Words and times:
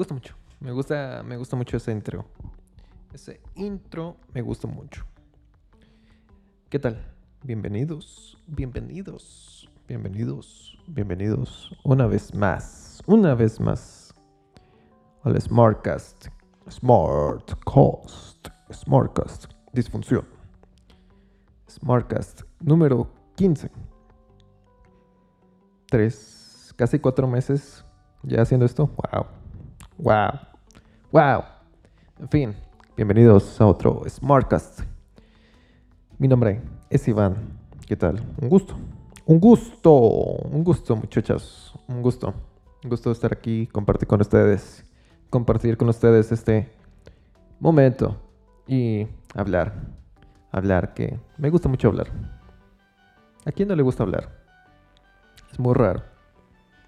gusta 0.00 0.14
mucho. 0.14 0.34
Me 0.60 0.72
gusta, 0.72 1.22
me 1.22 1.36
gusta 1.36 1.56
mucho 1.56 1.76
ese 1.76 1.92
intro. 1.92 2.24
Ese 3.12 3.38
intro 3.54 4.16
me 4.32 4.40
gusta 4.40 4.66
mucho. 4.66 5.04
¿Qué 6.70 6.78
tal? 6.78 7.04
Bienvenidos, 7.42 8.42
bienvenidos, 8.46 9.68
bienvenidos, 9.86 10.78
bienvenidos 10.86 11.76
una 11.84 12.06
vez 12.06 12.34
más, 12.34 13.02
una 13.06 13.34
vez 13.34 13.60
más 13.60 14.14
al 15.22 15.38
Smartcast, 15.38 16.28
Smartcast, 16.70 18.48
Smartcast, 18.72 19.52
disfunción. 19.74 20.24
Smartcast 21.68 22.44
número 22.58 23.06
15. 23.36 23.70
Tres, 25.88 26.72
casi 26.74 26.98
cuatro 26.98 27.28
meses 27.28 27.84
ya 28.22 28.40
haciendo 28.40 28.64
esto. 28.64 28.86
Wow, 28.86 29.39
wow, 30.02 30.30
wow. 31.12 31.44
En 32.18 32.28
fin, 32.28 32.56
bienvenidos 32.96 33.60
a 33.60 33.66
otro 33.66 34.02
Smartcast. 34.08 34.80
Mi 36.18 36.26
nombre 36.26 36.62
es 36.88 37.06
Iván. 37.06 37.36
¿Qué 37.86 37.96
tal? 37.96 38.22
Un 38.40 38.48
gusto. 38.48 38.76
Un 39.26 39.38
gusto. 39.38 39.92
Un 39.92 40.64
gusto, 40.64 40.96
muchachas. 40.96 41.72
Un 41.86 42.02
gusto. 42.02 42.32
Un 42.82 42.90
gusto 42.90 43.10
estar 43.10 43.32
aquí, 43.32 43.66
compartir 43.66 44.08
con 44.08 44.20
ustedes. 44.20 44.84
Compartir 45.28 45.76
con 45.76 45.88
ustedes 45.88 46.32
este 46.32 46.72
momento. 47.58 48.16
Y 48.66 49.06
hablar. 49.34 49.74
Hablar, 50.50 50.94
que 50.94 51.18
me 51.36 51.50
gusta 51.50 51.68
mucho 51.68 51.88
hablar. 51.88 52.08
¿A 53.44 53.52
quién 53.52 53.68
no 53.68 53.76
le 53.76 53.82
gusta 53.82 54.02
hablar? 54.02 54.30
Es 55.52 55.58
muy 55.58 55.74
raro. 55.74 56.09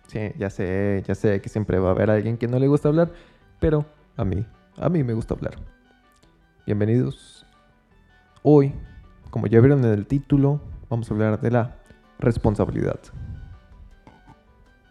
Sí, 0.06 0.32
ya 0.38 0.50
sé, 0.50 1.02
ya 1.06 1.14
sé 1.14 1.40
que 1.40 1.48
siempre 1.48 1.78
va 1.78 1.88
a 1.88 1.92
haber 1.92 2.10
alguien 2.10 2.36
que 2.36 2.48
no 2.48 2.58
le 2.58 2.68
gusta 2.68 2.88
hablar. 2.88 3.10
Pero 3.60 3.86
a 4.16 4.24
mí, 4.24 4.44
a 4.76 4.88
mí 4.88 5.02
me 5.02 5.14
gusta 5.14 5.34
hablar. 5.34 5.54
Bienvenidos. 6.66 7.46
Hoy 8.42 8.74
como 9.32 9.46
ya 9.46 9.60
vieron 9.60 9.82
en 9.82 9.92
el 9.92 10.06
título, 10.06 10.60
vamos 10.90 11.10
a 11.10 11.14
hablar 11.14 11.40
de 11.40 11.50
la 11.50 11.76
responsabilidad. 12.18 13.00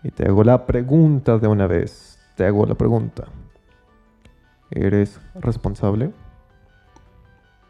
Y 0.02 0.10
te 0.10 0.26
hago 0.26 0.44
la 0.44 0.66
pregunta 0.66 1.38
de 1.38 1.48
una 1.48 1.68
vez. 1.68 2.18
Te 2.36 2.48
hago 2.48 2.66
la 2.66 2.74
pregunta. 2.74 3.28
¿Eres 4.72 5.22
responsable? 5.36 6.12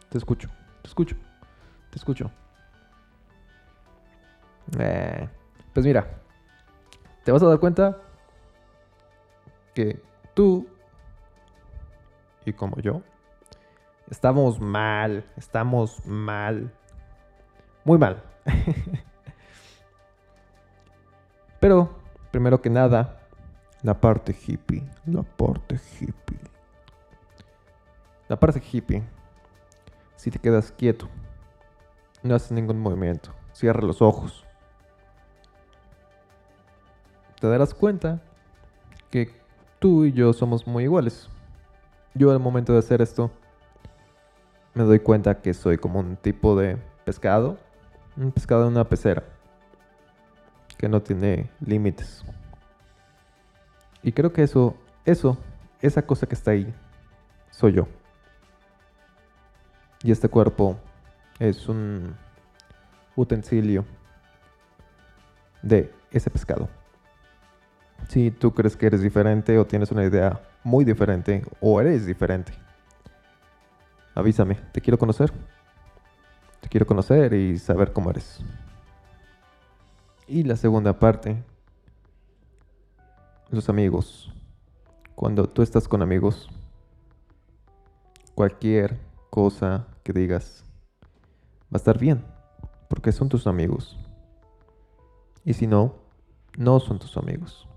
Te 0.08 0.18
escucho, 0.18 0.48
te 0.82 0.88
escucho, 0.88 1.18
te 1.90 1.98
escucho. 1.98 2.32
Eh, 4.80 5.28
pues 5.74 5.86
mira, 5.86 6.21
te 7.24 7.32
vas 7.32 7.42
a 7.44 7.48
dar 7.48 7.60
cuenta 7.60 7.98
que 9.74 10.02
tú 10.34 10.68
y 12.46 12.54
como 12.54 12.78
yo 12.80 13.02
Estamos 14.12 14.60
mal, 14.60 15.24
estamos 15.38 16.06
mal. 16.06 16.70
Muy 17.86 17.98
mal. 17.98 18.22
Pero, 21.62 21.98
primero 22.30 22.62
que 22.62 22.70
nada, 22.70 23.22
la 23.84 24.02
parte 24.02 24.36
hippie. 24.36 24.84
La 25.06 25.24
parte 25.24 25.76
hippie. 25.76 26.42
La 28.28 28.38
parte 28.38 28.62
hippie. 28.62 29.02
Si 30.18 30.30
te 30.30 30.40
quedas 30.40 30.74
quieto, 30.74 31.08
no 32.22 32.36
haces 32.36 32.52
ningún 32.52 32.80
movimiento, 32.82 33.32
cierra 33.54 33.82
los 33.82 34.02
ojos. 34.02 34.46
Te 37.42 37.48
darás 37.48 37.74
cuenta 37.74 38.22
que 39.10 39.34
tú 39.80 40.06
y 40.06 40.12
yo 40.12 40.32
somos 40.32 40.68
muy 40.68 40.84
iguales. 40.84 41.28
Yo 42.14 42.30
al 42.30 42.40
momento 42.40 42.72
de 42.72 42.78
hacer 42.78 43.02
esto 43.02 43.32
me 44.76 44.84
doy 44.84 45.00
cuenta 45.00 45.42
que 45.42 45.56
soy 45.56 45.80
como 45.80 46.00
un 46.00 46.18
tipo 46.18 46.56
de 46.56 46.78
pescado, 47.04 47.58
un 48.16 48.32
pescado 48.32 48.68
en 48.68 48.74
una 48.74 48.88
pecera, 48.88 49.24
que 50.78 50.88
no 50.88 51.02
tiene 51.02 51.50
límites. 51.66 52.24
Y 54.04 54.12
creo 54.12 54.32
que 54.32 54.44
eso, 54.44 54.76
eso, 55.04 55.36
esa 55.82 56.04
cosa 56.04 56.28
que 56.28 56.36
está 56.36 56.52
ahí, 56.52 56.72
soy 57.50 57.72
yo. 57.72 57.88
Y 60.04 60.12
este 60.12 60.30
cuerpo 60.30 60.78
es 61.40 61.68
un 61.68 62.16
utensilio 63.16 63.84
de 65.64 65.92
ese 66.12 66.30
pescado. 66.30 66.70
Si 68.12 68.30
tú 68.30 68.54
crees 68.54 68.76
que 68.76 68.88
eres 68.88 69.02
diferente 69.02 69.58
o 69.58 69.66
tienes 69.66 69.90
una 69.90 70.04
idea 70.04 70.42
muy 70.66 70.84
diferente 70.84 71.46
o 71.62 71.80
eres 71.80 72.06
diferente, 72.06 72.52
avísame, 74.14 74.56
te 74.74 74.82
quiero 74.82 75.00
conocer. 75.00 75.32
Te 76.60 76.68
quiero 76.68 76.86
conocer 76.86 77.32
y 77.32 77.58
saber 77.58 77.94
cómo 77.94 78.10
eres. 78.10 78.42
Y 80.28 80.44
la 80.44 80.58
segunda 80.58 81.00
parte, 81.00 81.42
los 83.50 83.70
amigos. 83.70 84.30
Cuando 85.16 85.48
tú 85.48 85.62
estás 85.62 85.88
con 85.88 86.02
amigos, 86.02 86.50
cualquier 88.36 89.00
cosa 89.30 89.88
que 90.04 90.12
digas 90.12 90.66
va 91.74 91.76
a 91.76 91.78
estar 91.78 91.98
bien, 91.98 92.26
porque 92.90 93.14
son 93.14 93.30
tus 93.30 93.48
amigos. 93.48 93.98
Y 95.46 95.54
si 95.54 95.66
no, 95.66 95.96
no 96.58 96.82
son 96.82 97.00
tus 97.00 97.16
amigos. 97.16 97.70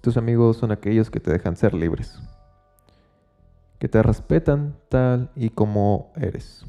Tus 0.00 0.16
amigos 0.16 0.56
son 0.56 0.72
aquellos 0.72 1.10
que 1.10 1.20
te 1.20 1.30
dejan 1.30 1.56
ser 1.56 1.74
libres 1.74 2.20
que 3.80 3.88
te 3.88 4.02
respetan 4.02 4.76
tal 4.90 5.30
y 5.34 5.48
como 5.48 6.12
eres, 6.14 6.66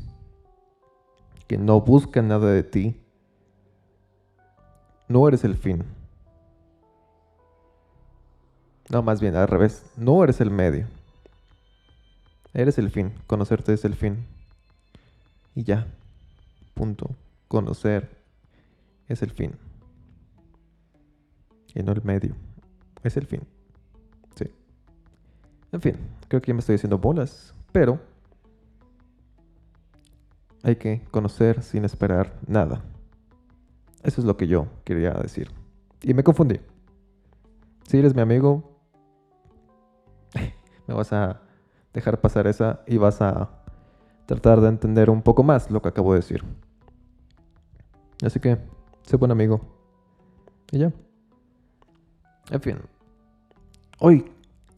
que 1.48 1.58
no 1.58 1.82
buscan 1.82 2.30
nada 2.30 2.50
de 2.50 2.64
ti. 2.64 2.96
No 5.10 5.28
eres 5.28 5.44
el 5.44 5.58
fin. 5.58 5.84
No, 8.90 9.04
más 9.04 9.20
bien 9.20 9.36
al 9.36 9.50
revés, 9.50 9.86
no 9.98 10.24
eres 10.24 10.40
el 10.40 10.52
medio. 10.52 10.88
Eres 12.54 12.78
el 12.78 12.90
fin, 12.90 13.14
conocerte 13.28 13.74
es 13.74 13.84
el 13.84 13.96
fin. 13.96 14.26
Y 15.54 15.64
ya, 15.64 15.88
punto. 16.74 17.10
Conocer 17.50 18.10
es 19.10 19.22
el 19.22 19.32
fin. 19.32 19.58
Y 21.76 21.84
no 21.84 21.92
el 21.92 22.02
medio, 22.04 22.36
es 23.04 23.18
el 23.18 23.26
fin. 23.26 23.42
En 25.72 25.80
fin, 25.80 25.96
creo 26.28 26.42
que 26.42 26.50
ya 26.50 26.54
me 26.54 26.60
estoy 26.60 26.76
haciendo 26.76 26.98
bolas, 26.98 27.54
pero 27.72 28.00
hay 30.64 30.76
que 30.76 31.02
conocer 31.12 31.64
sin 31.64 31.86
esperar 31.86 32.38
nada. 32.46 32.82
Eso 34.04 34.20
es 34.20 34.26
lo 34.26 34.36
que 34.36 34.48
yo 34.48 34.68
quería 34.84 35.12
decir. 35.12 35.50
Y 36.02 36.14
me 36.14 36.24
confundí. 36.24 36.60
Si 37.88 37.98
eres 37.98 38.16
mi 38.16 38.22
amigo, 38.22 38.78
me 40.88 40.94
vas 40.94 41.14
a 41.14 41.42
dejar 41.94 42.20
pasar 42.20 42.48
esa 42.48 42.82
y 42.86 42.98
vas 42.98 43.22
a 43.22 43.64
tratar 44.26 44.60
de 44.60 44.68
entender 44.68 45.10
un 45.10 45.22
poco 45.22 45.44
más 45.44 45.72
lo 45.72 45.82
que 45.82 45.90
acabo 45.90 46.14
de 46.14 46.20
decir. 46.20 46.44
Así 48.24 48.40
que, 48.40 48.58
sé 49.04 49.16
buen 49.16 49.32
amigo. 49.32 49.62
Y 50.72 50.80
ya. 50.80 50.92
En 52.50 52.62
fin. 52.62 52.78
Hoy 54.04 54.26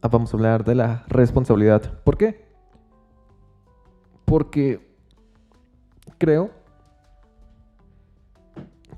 vamos 0.02 0.34
a 0.34 0.36
hablar 0.36 0.64
de 0.64 0.74
la 0.74 1.02
responsabilidad. 1.08 1.98
¿Por 2.04 2.18
qué? 2.18 2.46
Porque 4.26 4.86
creo 6.18 6.50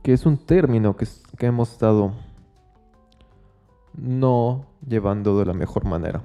que 0.03 0.13
es 0.13 0.27
un 0.27 0.37
término 0.37 0.97
que, 0.97 1.07
que 1.39 1.47
hemos 1.47 1.71
estado 1.71 2.13
no 3.97 4.67
llevando 4.85 5.39
de 5.39 5.47
la 5.47 5.53
mejor 5.53 5.85
manera. 5.85 6.23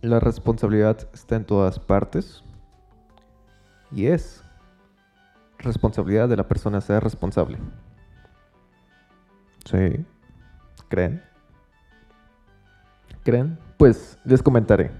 La 0.00 0.20
responsabilidad 0.20 1.08
está 1.12 1.34
en 1.34 1.44
todas 1.44 1.80
partes 1.80 2.44
y 3.90 4.06
es 4.06 4.44
responsabilidad 5.58 6.28
de 6.28 6.36
la 6.36 6.46
persona 6.46 6.80
ser 6.80 7.02
responsable. 7.02 7.58
¿Sí? 9.64 10.06
¿Creen? 10.88 11.31
Creen? 13.22 13.58
Pues 13.76 14.18
les 14.24 14.42
comentaré. 14.42 14.90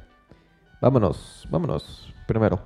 Vámonos, 0.80 1.46
vámonos. 1.50 2.12
Primero, 2.26 2.60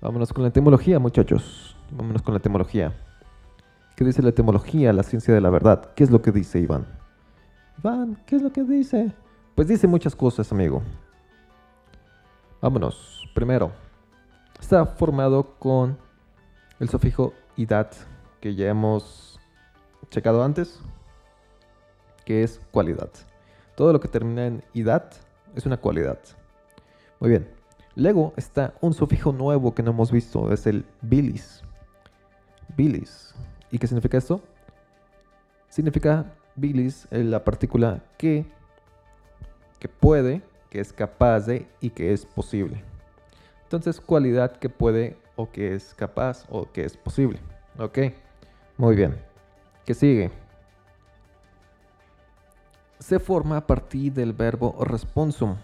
vámonos 0.00 0.32
con 0.32 0.42
la 0.42 0.48
etimología, 0.48 0.98
muchachos. 0.98 1.76
Vámonos 1.90 2.22
con 2.22 2.34
la 2.34 2.38
etimología. 2.38 2.92
¿Qué 3.96 4.04
dice 4.04 4.22
la 4.22 4.30
etimología, 4.30 4.92
la 4.92 5.02
ciencia 5.02 5.34
de 5.34 5.40
la 5.40 5.50
verdad? 5.50 5.92
¿Qué 5.94 6.04
es 6.04 6.10
lo 6.10 6.22
que 6.22 6.32
dice 6.32 6.58
Iván? 6.58 6.86
Iván, 7.78 8.18
¿qué 8.26 8.36
es 8.36 8.42
lo 8.42 8.52
que 8.52 8.62
dice? 8.62 9.12
Pues 9.54 9.68
dice 9.68 9.86
muchas 9.86 10.16
cosas, 10.16 10.50
amigo. 10.50 10.82
Vámonos. 12.60 13.28
Primero, 13.34 13.72
está 14.58 14.86
formado 14.86 15.54
con 15.58 15.98
el 16.80 16.88
sufijo 16.88 17.32
idat, 17.56 17.94
que 18.40 18.54
ya 18.54 18.68
hemos 18.68 19.38
checado 20.10 20.42
antes, 20.42 20.80
que 22.24 22.42
es 22.42 22.60
cualidad. 22.70 23.10
Todo 23.82 23.94
lo 23.94 23.98
que 23.98 24.06
termina 24.06 24.46
en 24.46 24.62
idad 24.74 25.10
es 25.56 25.66
una 25.66 25.76
cualidad. 25.76 26.16
Muy 27.18 27.30
bien. 27.30 27.48
Luego 27.96 28.32
está 28.36 28.74
un 28.80 28.94
sufijo 28.94 29.32
nuevo 29.32 29.74
que 29.74 29.82
no 29.82 29.90
hemos 29.90 30.12
visto, 30.12 30.52
es 30.52 30.68
el 30.68 30.84
bilis. 31.00 31.64
Bilis. 32.76 33.34
¿Y 33.72 33.80
qué 33.80 33.88
significa 33.88 34.18
esto? 34.18 34.40
Significa 35.68 36.32
bilis 36.54 37.08
la 37.10 37.42
partícula 37.42 38.04
que, 38.18 38.46
que 39.80 39.88
puede, 39.88 40.42
que 40.70 40.78
es 40.78 40.92
capaz 40.92 41.46
de 41.46 41.66
y 41.80 41.90
que 41.90 42.12
es 42.12 42.24
posible. 42.24 42.84
Entonces, 43.64 44.00
cualidad 44.00 44.58
que 44.58 44.68
puede 44.68 45.16
o 45.34 45.50
que 45.50 45.74
es 45.74 45.92
capaz 45.94 46.46
o 46.50 46.70
que 46.70 46.84
es 46.84 46.96
posible. 46.96 47.40
Ok, 47.80 47.98
muy 48.76 48.94
bien. 48.94 49.16
¿Qué 49.84 49.92
sigue? 49.92 50.41
Se 53.02 53.18
forma 53.18 53.56
a 53.56 53.66
partir 53.66 54.12
del 54.12 54.32
verbo 54.32 54.76
responsum, 54.84 55.56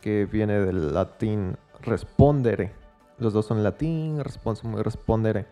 que 0.00 0.26
viene 0.26 0.58
del 0.58 0.92
latín 0.92 1.56
respondere. 1.82 2.72
Los 3.16 3.32
dos 3.32 3.46
son 3.46 3.62
latín, 3.62 4.18
responsum 4.24 4.76
y 4.76 4.82
respondere. 4.82 5.46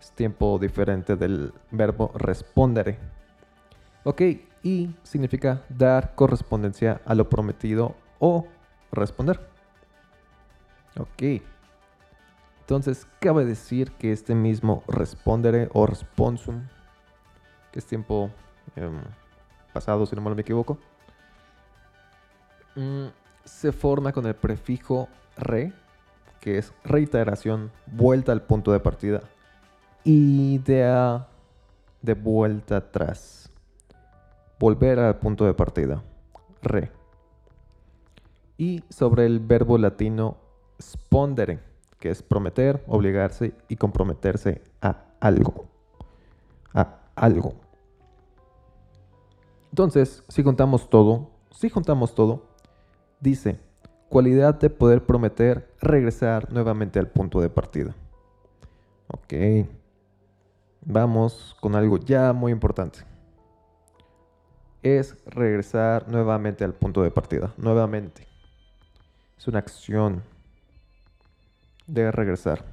Es 0.00 0.10
tiempo 0.10 0.58
diferente 0.58 1.14
del 1.14 1.54
verbo 1.70 2.10
respondere. 2.16 2.98
Ok, 4.02 4.20
y 4.64 4.92
significa 5.04 5.62
dar 5.68 6.16
correspondencia 6.16 7.00
a 7.04 7.14
lo 7.14 7.28
prometido 7.28 7.94
o 8.18 8.48
responder. 8.90 9.48
Ok. 10.98 11.40
Entonces, 12.62 13.06
cabe 13.20 13.44
decir 13.44 13.92
que 13.92 14.10
este 14.10 14.34
mismo 14.34 14.82
respondere 14.88 15.68
o 15.72 15.86
responsum, 15.86 16.66
que 17.70 17.78
es 17.78 17.86
tiempo 17.86 18.32
em, 18.74 19.00
pasado, 19.72 20.06
si 20.06 20.16
no 20.16 20.22
me 20.22 20.40
equivoco, 20.40 20.78
mm, 22.76 23.06
se 23.44 23.72
forma 23.72 24.12
con 24.12 24.26
el 24.26 24.34
prefijo 24.34 25.08
re, 25.36 25.72
que 26.40 26.58
es 26.58 26.72
reiteración, 26.84 27.70
vuelta 27.86 28.32
al 28.32 28.42
punto 28.42 28.72
de 28.72 28.80
partida, 28.80 29.22
idea 30.04 31.28
de 32.02 32.14
vuelta 32.14 32.78
atrás, 32.78 33.50
volver 34.58 34.98
al 34.98 35.18
punto 35.18 35.44
de 35.44 35.54
partida, 35.54 36.02
re. 36.62 36.90
Y 38.56 38.84
sobre 38.90 39.26
el 39.26 39.40
verbo 39.40 39.78
latino 39.78 40.36
spondere, 40.80 41.60
que 41.98 42.10
es 42.10 42.22
prometer, 42.22 42.82
obligarse 42.86 43.54
y 43.68 43.76
comprometerse 43.76 44.62
a 44.80 45.04
algo. 45.20 45.66
A 46.74 47.00
algo. 47.14 47.54
Entonces, 49.70 50.24
si 50.28 50.42
juntamos 50.42 50.90
todo, 50.90 51.30
si 51.52 51.68
juntamos 51.68 52.14
todo, 52.14 52.42
dice, 53.20 53.60
cualidad 54.08 54.56
de 54.56 54.68
poder 54.68 55.06
prometer 55.06 55.72
regresar 55.80 56.52
nuevamente 56.52 56.98
al 56.98 57.08
punto 57.08 57.40
de 57.40 57.48
partida. 57.48 57.94
Ok. 59.06 59.68
Vamos 60.82 61.56
con 61.60 61.76
algo 61.76 61.98
ya 61.98 62.32
muy 62.32 62.52
importante. 62.52 63.00
Es 64.82 65.16
regresar 65.26 66.08
nuevamente 66.08 66.64
al 66.64 66.74
punto 66.74 67.02
de 67.02 67.10
partida. 67.10 67.52
Nuevamente. 67.56 68.26
Es 69.38 69.46
una 69.46 69.58
acción 69.58 70.22
de 71.86 72.10
regresar. 72.10 72.64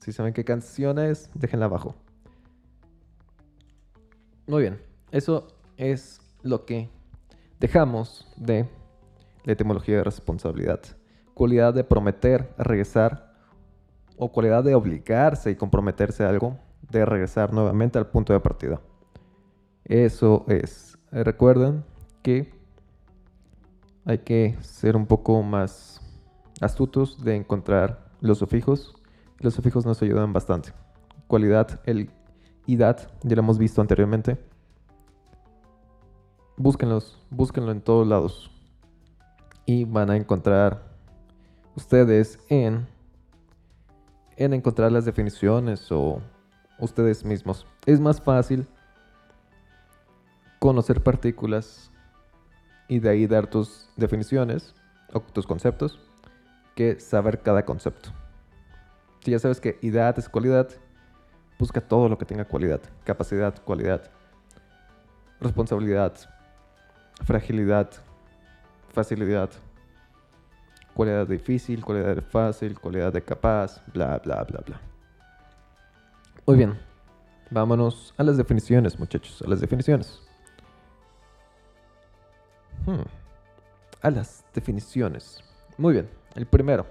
Si 0.00 0.12
saben 0.12 0.32
qué 0.32 0.44
canciones, 0.44 1.30
déjenla 1.34 1.66
abajo. 1.66 1.94
Muy 4.46 4.62
bien, 4.62 4.80
eso 5.12 5.48
es 5.76 6.20
lo 6.42 6.64
que 6.64 6.88
dejamos 7.60 8.26
de 8.36 8.68
la 9.44 9.52
etimología 9.52 9.96
de 9.96 10.04
responsabilidad. 10.04 10.80
Cualidad 11.34 11.72
de 11.74 11.84
prometer, 11.84 12.52
regresar, 12.58 13.30
o 14.16 14.30
cualidad 14.30 14.62
de 14.62 14.74
obligarse 14.74 15.50
y 15.50 15.56
comprometerse 15.56 16.24
a 16.24 16.28
algo 16.28 16.58
de 16.90 17.06
regresar 17.06 17.54
nuevamente 17.54 17.98
al 17.98 18.06
punto 18.06 18.34
de 18.34 18.40
partida. 18.40 18.80
Eso 19.84 20.44
es. 20.46 20.98
Recuerden 21.10 21.84
que 22.22 22.52
hay 24.04 24.18
que 24.18 24.58
ser 24.60 24.96
un 24.96 25.06
poco 25.06 25.42
más 25.42 25.99
astutos 26.60 27.22
de 27.22 27.36
encontrar 27.36 28.10
los 28.20 28.38
sufijos. 28.38 28.94
Los 29.38 29.54
sufijos 29.54 29.86
nos 29.86 30.00
ayudan 30.02 30.32
bastante. 30.32 30.72
Cualidad, 31.26 31.80
el 31.84 32.10
idad, 32.66 33.10
ya 33.22 33.36
lo 33.36 33.42
hemos 33.42 33.58
visto 33.58 33.80
anteriormente. 33.80 34.38
Búsquenlos, 36.56 37.18
búsquenlo 37.30 37.72
en 37.72 37.80
todos 37.80 38.06
lados. 38.06 38.50
Y 39.64 39.84
van 39.84 40.10
a 40.10 40.16
encontrar 40.16 40.82
ustedes 41.74 42.38
en, 42.48 42.86
en 44.36 44.52
encontrar 44.52 44.92
las 44.92 45.04
definiciones 45.04 45.90
o 45.90 46.20
ustedes 46.78 47.24
mismos. 47.24 47.66
Es 47.86 48.00
más 48.00 48.20
fácil 48.20 48.66
conocer 50.58 51.02
partículas 51.02 51.90
y 52.88 52.98
de 52.98 53.08
ahí 53.08 53.26
dar 53.26 53.46
tus 53.46 53.88
definiciones 53.96 54.74
o 55.12 55.20
tus 55.20 55.46
conceptos 55.46 56.09
saber 56.98 57.40
cada 57.40 57.64
concepto. 57.64 58.10
Si 59.24 59.30
ya 59.30 59.38
sabes 59.38 59.60
que 59.60 59.78
idad 59.82 60.18
es 60.18 60.28
cualidad, 60.28 60.68
busca 61.58 61.80
todo 61.80 62.08
lo 62.08 62.16
que 62.16 62.24
tenga 62.24 62.44
cualidad, 62.44 62.80
capacidad, 63.04 63.54
cualidad, 63.62 64.10
responsabilidad, 65.40 66.14
fragilidad, 67.24 67.90
facilidad, 68.92 69.50
cualidad 70.94 71.26
difícil, 71.26 71.84
cualidad 71.84 72.22
fácil, 72.22 72.78
cualidad 72.80 73.12
de 73.12 73.22
capaz, 73.22 73.82
bla, 73.92 74.18
bla, 74.24 74.42
bla, 74.44 74.60
bla. 74.66 74.80
Muy 76.46 76.56
bien, 76.56 76.78
vámonos 77.50 78.14
a 78.16 78.22
las 78.22 78.36
definiciones, 78.36 78.98
muchachos, 78.98 79.42
a 79.42 79.48
las 79.48 79.60
definiciones. 79.60 80.22
Hmm. 82.86 83.02
A 84.00 84.10
las 84.10 84.44
definiciones. 84.54 85.44
Muy 85.76 85.92
bien, 85.92 86.08
el 86.34 86.46
primero. 86.46 86.86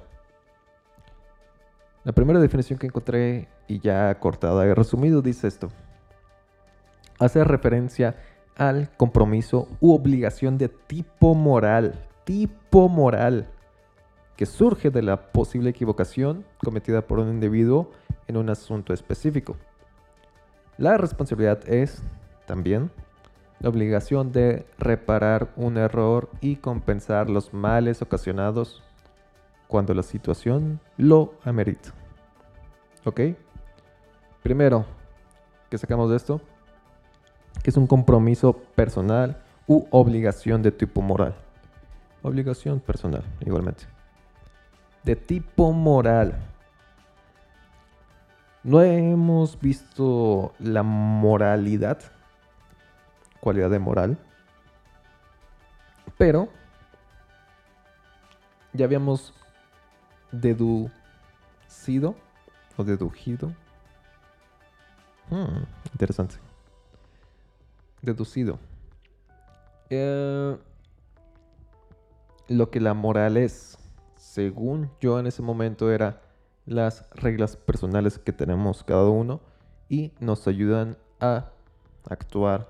La 2.04 2.14
primera 2.14 2.40
definición 2.40 2.80
que 2.80 2.88
encontré 2.88 3.48
y 3.68 3.80
ya 3.80 4.18
cortada 4.20 4.66
y 4.66 4.74
resumido 4.74 5.22
dice 5.22 5.48
esto. 5.48 5.70
Hace 7.20 7.44
referencia 7.44 8.16
al 8.56 8.90
compromiso 8.98 9.68
u 9.80 9.94
obligación 9.94 10.58
de 10.58 10.70
tipo 10.70 11.36
moral, 11.36 12.08
tipo 12.24 12.90
moral, 12.90 13.48
que 14.38 14.46
surge 14.46 14.90
de 14.90 15.02
la 15.02 15.32
posible 15.32 15.70
equivocación 15.70 16.46
cometida 16.64 17.02
por 17.02 17.20
un 17.20 17.30
individuo 17.30 17.92
en 18.28 18.38
un 18.38 18.50
asunto 18.50 18.94
específico. 18.94 19.58
La 20.78 20.98
responsabilidad 20.98 21.68
es, 21.68 22.02
también, 22.46 22.90
la 23.60 23.70
obligación 23.70 24.32
de 24.32 24.66
reparar 24.78 25.50
un 25.58 25.78
error 25.78 26.30
y 26.40 26.56
compensar 26.56 27.30
los 27.30 27.54
males 27.54 28.02
ocasionados 28.02 28.82
cuando 29.70 29.94
la 29.94 30.02
situación 30.02 30.80
lo 30.98 31.36
amerita. 31.46 31.94
¿Ok? 33.06 33.22
Primero, 34.42 34.84
¿qué 35.70 35.78
sacamos 35.78 36.10
de 36.10 36.18
esto? 36.18 36.42
Que 37.62 37.70
es 37.70 37.78
un 37.78 37.86
compromiso 37.86 38.54
personal 38.54 39.44
u 39.68 39.86
obligación 39.92 40.64
de 40.64 40.72
tipo 40.72 41.04
moral. 41.04 41.36
Obligación 42.24 42.80
personal, 42.80 43.24
igualmente. 43.42 43.84
De 45.04 45.16
tipo 45.16 45.72
moral. 45.72 46.34
No 48.64 48.82
hemos 48.82 49.60
visto 49.60 50.52
la 50.58 50.82
moralidad, 50.82 52.00
cualidad 53.40 53.70
de 53.70 53.80
moral, 53.80 54.18
pero 56.18 56.50
ya 58.74 58.86
habíamos 58.86 59.34
deducido 60.32 62.16
o 62.78 62.84
deducido. 62.84 63.54
Hmm, 65.30 65.64
interesante. 65.94 66.36
Deducido. 68.02 68.60
Eh, 69.90 70.58
lo 72.48 72.72
que 72.72 72.80
la 72.80 72.94
moral 72.94 73.38
es, 73.38 73.78
según 74.16 74.92
yo 75.00 75.20
en 75.20 75.28
ese 75.28 75.42
momento, 75.42 75.92
era 75.92 76.22
las 76.66 77.10
reglas 77.12 77.56
personales 77.56 78.20
que 78.20 78.32
tenemos 78.32 78.84
cada 78.84 79.10
uno 79.10 79.42
y 79.88 80.14
nos 80.20 80.48
ayudan 80.48 80.98
a 81.20 81.50
actuar 82.08 82.70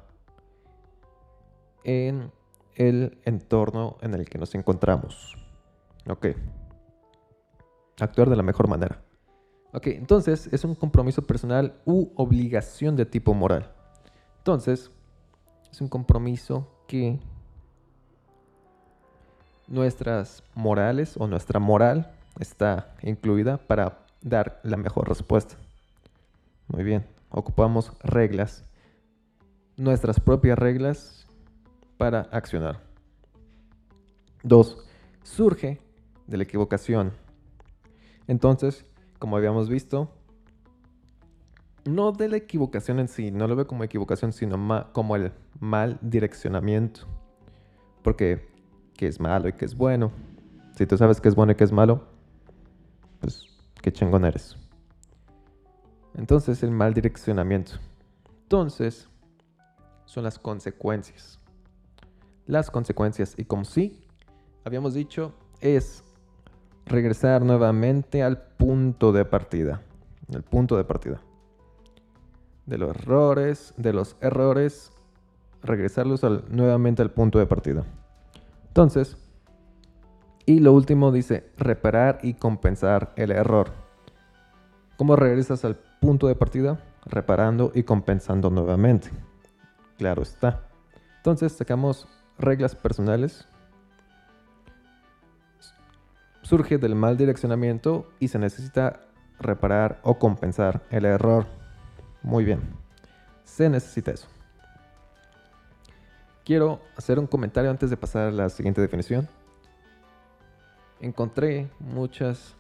en 1.83 2.31
el 2.75 3.17
entorno 3.25 3.97
en 4.01 4.13
el 4.13 4.27
que 4.29 4.37
nos 4.37 4.55
encontramos. 4.55 5.35
Ok. 6.07 6.27
Actuar 7.99 8.29
de 8.29 8.35
la 8.35 8.43
mejor 8.43 8.67
manera. 8.67 9.01
Ok, 9.73 9.87
entonces 9.87 10.49
es 10.51 10.63
un 10.63 10.73
compromiso 10.73 11.21
personal 11.21 11.75
u 11.85 12.09
obligación 12.15 12.95
de 12.95 13.05
tipo 13.05 13.33
moral. 13.33 13.71
Entonces, 14.37 14.89
es 15.71 15.81
un 15.81 15.87
compromiso 15.87 16.67
que 16.87 17.19
nuestras 19.67 20.43
morales 20.55 21.15
o 21.17 21.27
nuestra 21.27 21.59
moral 21.59 22.11
está 22.39 22.95
incluida 23.03 23.57
para 23.57 24.05
dar 24.21 24.59
la 24.63 24.77
mejor 24.77 25.07
respuesta. 25.07 25.55
Muy 26.67 26.83
bien, 26.83 27.05
ocupamos 27.29 27.93
reglas, 28.01 28.63
nuestras 29.77 30.19
propias 30.19 30.57
reglas 30.57 31.27
para 31.97 32.21
accionar. 32.31 32.81
Dos, 34.43 34.85
surge 35.23 35.79
de 36.27 36.37
la 36.37 36.43
equivocación. 36.43 37.11
Entonces, 38.29 38.85
como 39.17 39.37
habíamos 39.37 39.69
visto, 39.69 40.07
no 41.83 42.11
de 42.11 42.29
la 42.29 42.37
equivocación 42.37 42.99
en 42.99 43.07
sí, 43.07 43.31
no 43.31 43.47
lo 43.47 43.55
veo 43.55 43.65
como 43.65 43.83
equivocación, 43.83 44.33
sino 44.33 44.55
como 44.93 45.15
el 45.15 45.31
mal 45.59 45.97
direccionamiento. 45.99 47.07
Porque 48.03 48.47
qué 48.93 49.07
es 49.07 49.19
malo 49.19 49.49
y 49.49 49.53
qué 49.53 49.65
es 49.65 49.75
bueno. 49.75 50.11
Si 50.75 50.85
tú 50.85 50.95
sabes 50.95 51.19
qué 51.19 51.27
es 51.27 51.33
bueno 51.33 51.53
y 51.53 51.55
qué 51.55 51.63
es 51.63 51.71
malo, 51.71 52.03
pues 53.19 53.45
qué 53.81 53.91
chingón 53.91 54.23
eres. 54.23 54.55
Entonces, 56.13 56.61
el 56.61 56.69
mal 56.69 56.93
direccionamiento. 56.93 57.79
Entonces, 58.43 59.09
son 60.05 60.23
las 60.23 60.37
consecuencias. 60.37 61.39
Las 62.45 62.69
consecuencias. 62.69 63.33
Y 63.39 63.45
como 63.45 63.65
sí, 63.65 64.05
habíamos 64.65 64.93
dicho, 64.93 65.33
es 65.61 66.03
regresar 66.85 67.43
nuevamente 67.43 68.23
al 68.23 68.41
punto 68.41 69.11
de 69.11 69.25
partida. 69.25 69.81
El 70.31 70.43
punto 70.43 70.77
de 70.77 70.83
partida. 70.83 71.21
De 72.65 72.77
los 72.77 72.95
errores, 72.95 73.73
de 73.77 73.93
los 73.93 74.15
errores, 74.21 74.91
regresarlos 75.63 76.21
nuevamente 76.49 77.01
al 77.01 77.11
punto 77.11 77.39
de 77.39 77.45
partida. 77.45 77.83
Entonces, 78.67 79.17
y 80.45 80.59
lo 80.59 80.73
último 80.73 81.11
dice, 81.11 81.49
reparar 81.57 82.19
y 82.23 82.33
compensar 82.35 83.13
el 83.15 83.31
error. 83.31 83.71
¿Cómo 84.97 85.15
regresas 85.15 85.63
al 85.65 85.77
punto 85.99 86.27
de 86.27 86.35
partida? 86.35 86.79
Reparando 87.05 87.71
y 87.73 87.83
compensando 87.83 88.49
nuevamente. 88.49 89.09
Claro 89.97 90.21
está. 90.21 90.63
Entonces 91.17 91.51
sacamos 91.51 92.07
reglas 92.37 92.75
personales. 92.75 93.45
Surge 96.49 96.79
del 96.79 96.95
mal 96.95 97.15
direccionamiento 97.15 98.11
y 98.19 98.29
se 98.29 98.39
necesita 98.39 99.01
reparar 99.39 99.99
o 100.03 100.17
compensar 100.17 100.81
el 100.89 101.05
error. 101.05 101.45
Muy 102.23 102.43
bien. 102.43 102.59
Se 103.43 103.69
necesita 103.69 104.11
eso 104.11 104.27
quiero 106.49 106.81
hacer 106.97 107.19
un 107.19 107.27
comentario 107.27 107.69
antes 107.69 107.91
de 107.91 107.95
pasar 107.95 108.29
a 108.29 108.31
la 108.31 108.49
siguiente 108.49 108.81
definición. 108.81 109.27
Encontré 110.99 111.69
muchas 111.77 112.55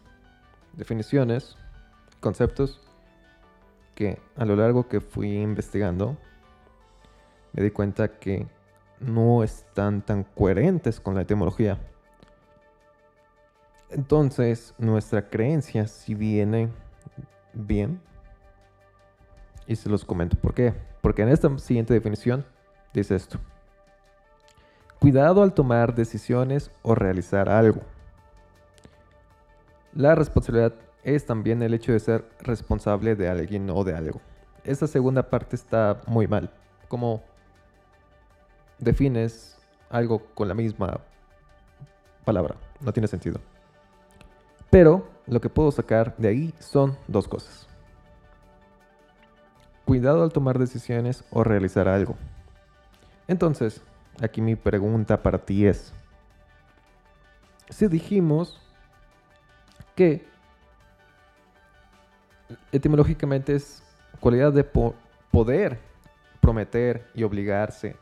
definiciones, 0.73 1.55
conceptos 2.19 2.87
que 3.95 4.19
a 4.35 4.45
lo 4.45 4.55
largo 4.55 4.87
que 4.87 5.01
fui 5.01 5.37
investigando 5.37 6.15
me 7.51 7.63
di 7.63 7.71
cuenta 7.71 8.19
que 8.19 8.45
no 8.99 9.41
están 9.41 10.03
tan 10.03 10.23
coherentes 10.23 10.99
con 10.99 11.15
la 11.15 11.23
etimología. 11.23 11.79
Entonces, 13.89 14.73
nuestra 14.77 15.29
creencia 15.29 15.87
si 15.87 16.13
viene 16.13 16.69
bien. 17.53 18.01
Y 19.67 19.75
se 19.75 19.89
los 19.89 20.05
comento 20.05 20.37
por 20.37 20.53
qué. 20.53 20.73
Porque 21.01 21.21
en 21.21 21.29
esta 21.29 21.55
siguiente 21.57 21.93
definición 21.93 22.45
dice 22.93 23.15
esto. 23.15 23.39
Cuidado 24.99 25.43
al 25.43 25.53
tomar 25.53 25.95
decisiones 25.95 26.71
o 26.81 26.93
realizar 26.93 27.49
algo. 27.49 27.81
La 29.93 30.13
responsabilidad 30.13 30.73
es 31.03 31.25
también 31.25 31.61
el 31.63 31.73
hecho 31.73 31.93
de 31.93 31.99
ser 31.99 32.29
responsable 32.41 33.15
de 33.15 33.29
alguien 33.29 33.69
o 33.69 33.83
de 33.83 33.95
algo. 33.95 34.21
Esta 34.63 34.87
segunda 34.87 35.29
parte 35.29 35.55
está 35.55 36.01
muy 36.05 36.27
mal. 36.27 36.51
¿Cómo 36.87 37.23
defines 38.77 39.57
algo 39.89 40.19
con 40.35 40.47
la 40.47 40.53
misma 40.53 40.99
palabra? 42.25 42.55
No 42.81 42.91
tiene 42.91 43.07
sentido. 43.07 43.39
Pero 44.69 45.07
lo 45.27 45.41
que 45.41 45.49
puedo 45.49 45.71
sacar 45.71 46.15
de 46.17 46.27
ahí 46.27 46.53
son 46.59 46.97
dos 47.07 47.27
cosas. 47.27 47.67
Cuidado 49.85 50.23
al 50.23 50.31
tomar 50.31 50.59
decisiones 50.59 51.23
o 51.31 51.43
realizar 51.43 51.87
algo. 51.87 52.15
Entonces, 53.27 53.81
Aquí 54.21 54.41
mi 54.41 54.55
pregunta 54.57 55.23
para 55.23 55.37
ti 55.37 55.65
es, 55.65 55.93
si 57.69 57.87
dijimos 57.87 58.59
que 59.95 60.25
etimológicamente 62.71 63.55
es 63.55 63.81
cualidad 64.19 64.51
de 64.51 64.65
poder 65.31 65.79
prometer 66.41 67.09
y 67.13 67.23
obligarse 67.23 67.95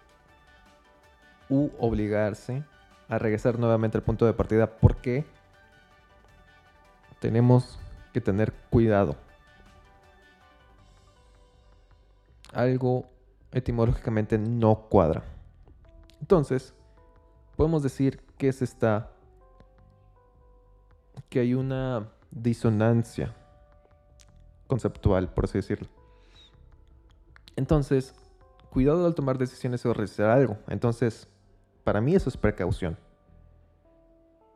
u 1.49 1.69
obligarse 1.77 2.63
a 3.09 3.19
regresar 3.19 3.59
nuevamente 3.59 3.97
al 3.97 4.03
punto 4.03 4.25
de 4.25 4.33
partida 4.33 4.77
porque 4.79 5.25
tenemos 7.19 7.79
que 8.13 8.21
tener 8.21 8.53
cuidado. 8.69 9.15
Algo 12.53 13.05
etimológicamente 13.51 14.37
no 14.37 14.87
cuadra. 14.89 15.23
Entonces, 16.19 16.73
podemos 17.55 17.83
decir 17.83 18.21
que 18.37 18.49
es 18.49 18.61
esta, 18.61 19.11
que 21.29 21.39
hay 21.39 21.53
una 21.53 22.09
disonancia 22.31 23.33
conceptual, 24.67 25.29
por 25.33 25.45
así 25.45 25.57
decirlo. 25.57 25.87
Entonces, 27.55 28.13
cuidado 28.69 29.05
al 29.05 29.15
tomar 29.15 29.37
decisiones 29.37 29.85
o 29.85 29.93
realizar 29.93 30.29
algo. 30.29 30.57
Entonces, 30.67 31.27
para 31.83 32.01
mí 32.01 32.15
eso 32.15 32.29
es 32.29 32.37
precaución. 32.37 32.97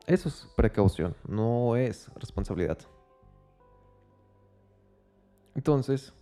Eso 0.08 0.29
es 0.29 0.48
precaución, 0.55 1.15
no 1.27 1.75
es 1.75 2.10
responsabilidad. 2.15 2.77
Entonces, 5.55 6.13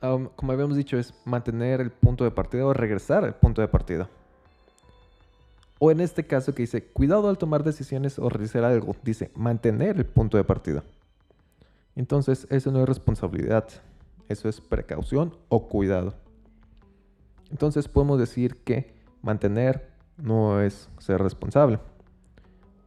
como 0.00 0.52
habíamos 0.52 0.76
dicho, 0.76 0.98
es 0.98 1.14
mantener 1.24 1.80
el 1.80 1.90
punto 1.90 2.24
de 2.24 2.30
partida 2.30 2.66
o 2.66 2.72
regresar 2.72 3.24
al 3.24 3.34
punto 3.34 3.60
de 3.60 3.68
partida. 3.68 4.08
O 5.78 5.90
en 5.90 6.00
este 6.00 6.26
caso 6.26 6.54
que 6.54 6.62
dice, 6.62 6.84
cuidado 6.84 7.28
al 7.28 7.38
tomar 7.38 7.64
decisiones 7.64 8.18
o 8.18 8.28
realizar 8.28 8.64
algo, 8.64 8.94
dice, 9.02 9.30
mantener 9.34 9.96
el 9.96 10.06
punto 10.06 10.36
de 10.36 10.44
partida. 10.44 10.84
Entonces, 11.96 12.46
eso 12.50 12.70
no 12.70 12.80
es 12.80 12.88
responsabilidad, 12.88 13.68
eso 14.28 14.48
es 14.48 14.60
precaución 14.60 15.36
o 15.48 15.68
cuidado. 15.68 16.14
Entonces, 17.50 17.88
podemos 17.88 18.18
decir 18.18 18.62
que 18.62 18.94
mantener 19.22 19.90
no 20.16 20.60
es 20.60 20.88
ser 20.98 21.20
responsable, 21.20 21.80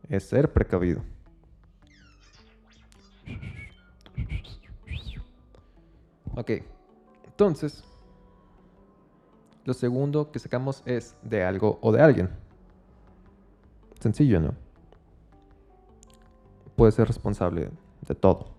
es 0.09 0.23
ser 0.23 0.51
precavido. 0.51 1.01
Ok, 6.35 6.51
entonces, 7.25 7.83
lo 9.65 9.73
segundo 9.73 10.31
que 10.31 10.39
sacamos 10.39 10.83
es 10.85 11.15
de 11.23 11.43
algo 11.43 11.79
o 11.81 11.91
de 11.91 12.01
alguien. 12.01 12.29
Sencillo, 13.99 14.39
¿no? 14.39 14.53
Puede 16.75 16.91
ser 16.91 17.07
responsable 17.07 17.71
de 18.07 18.15
todo, 18.15 18.53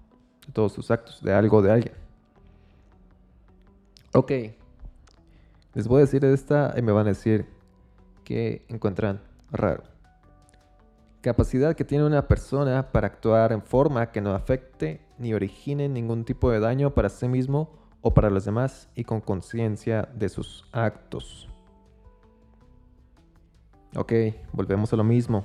de 0.46 0.52
todos 0.52 0.72
sus 0.72 0.90
actos, 0.90 1.22
de 1.22 1.32
algo 1.32 1.58
o 1.58 1.62
de 1.62 1.70
alguien. 1.70 1.94
Ok, 4.12 4.32
les 5.74 5.86
voy 5.86 5.98
a 5.98 6.00
decir 6.00 6.24
esta 6.24 6.74
y 6.76 6.82
me 6.82 6.90
van 6.90 7.06
a 7.06 7.10
decir 7.10 7.46
que 8.24 8.64
encuentran 8.68 9.20
raro. 9.52 9.84
Capacidad 11.20 11.74
que 11.74 11.84
tiene 11.84 12.04
una 12.04 12.28
persona 12.28 12.92
para 12.92 13.08
actuar 13.08 13.52
en 13.52 13.62
forma 13.62 14.12
que 14.12 14.20
no 14.20 14.32
afecte 14.34 15.00
ni 15.18 15.34
origine 15.34 15.88
ningún 15.88 16.24
tipo 16.24 16.50
de 16.50 16.60
daño 16.60 16.94
para 16.94 17.08
sí 17.08 17.26
mismo 17.26 17.70
o 18.02 18.14
para 18.14 18.30
los 18.30 18.44
demás 18.44 18.88
y 18.94 19.04
con 19.04 19.20
conciencia 19.20 20.08
de 20.14 20.28
sus 20.28 20.64
actos. 20.70 21.48
Ok, 23.96 24.12
volvemos 24.52 24.92
a 24.92 24.96
lo 24.96 25.04
mismo. 25.04 25.44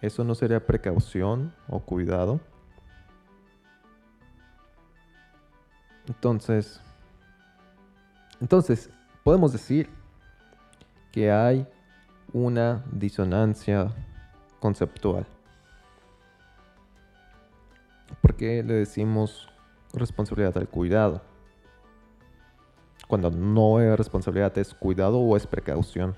¿Eso 0.00 0.24
no 0.24 0.34
sería 0.34 0.64
precaución 0.64 1.54
o 1.68 1.78
cuidado? 1.78 2.40
Entonces, 6.06 6.80
entonces, 8.40 8.90
podemos 9.24 9.52
decir 9.52 9.88
que 11.12 11.30
hay 11.30 11.66
una 12.32 12.84
disonancia 12.92 13.92
conceptual. 14.60 15.26
¿Por 18.20 18.36
qué 18.36 18.62
le 18.62 18.74
decimos 18.74 19.48
responsabilidad 19.92 20.56
al 20.58 20.68
cuidado? 20.68 21.22
Cuando 23.06 23.30
no 23.30 23.80
es 23.80 23.96
responsabilidad, 23.96 24.56
es 24.58 24.74
cuidado 24.74 25.18
o 25.18 25.36
es 25.36 25.46
precaución. 25.46 26.14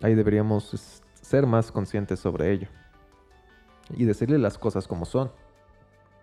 Ahí 0.00 0.14
deberíamos 0.14 1.02
ser 1.20 1.46
más 1.46 1.70
conscientes 1.70 2.20
sobre 2.20 2.52
ello. 2.52 2.68
Y 3.90 4.04
decirle 4.04 4.38
las 4.38 4.56
cosas 4.56 4.86
como 4.86 5.04
son. 5.04 5.30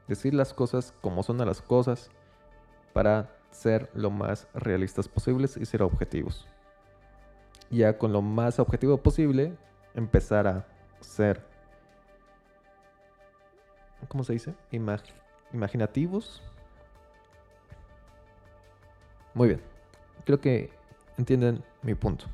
Decir 0.08 0.34
las 0.34 0.54
cosas 0.54 0.94
como 1.02 1.24
son 1.24 1.42
a 1.42 1.46
las 1.46 1.62
cosas 1.62 2.10
para 2.94 3.36
ser 3.52 3.90
lo 3.94 4.12
más 4.12 4.48
realistas 4.54 5.08
posibles 5.08 5.58
y 5.58 5.66
ser 5.66 5.84
objetivos. 5.84 6.48
Ya 7.70 7.98
con 7.98 8.14
lo 8.14 8.22
más 8.22 8.60
objetivo 8.60 8.98
posible, 8.98 9.56
empezar 9.94 10.48
a 10.48 10.66
ser, 11.02 11.42
¿cómo 14.08 14.24
se 14.24 14.34
dice? 14.34 14.54
imaginativos. 15.52 16.42
Muy 19.34 19.50
bien, 19.50 19.62
creo 20.26 20.40
que 20.40 20.72
entienden 21.18 21.64
mi 21.82 21.96
punto. 21.96 22.26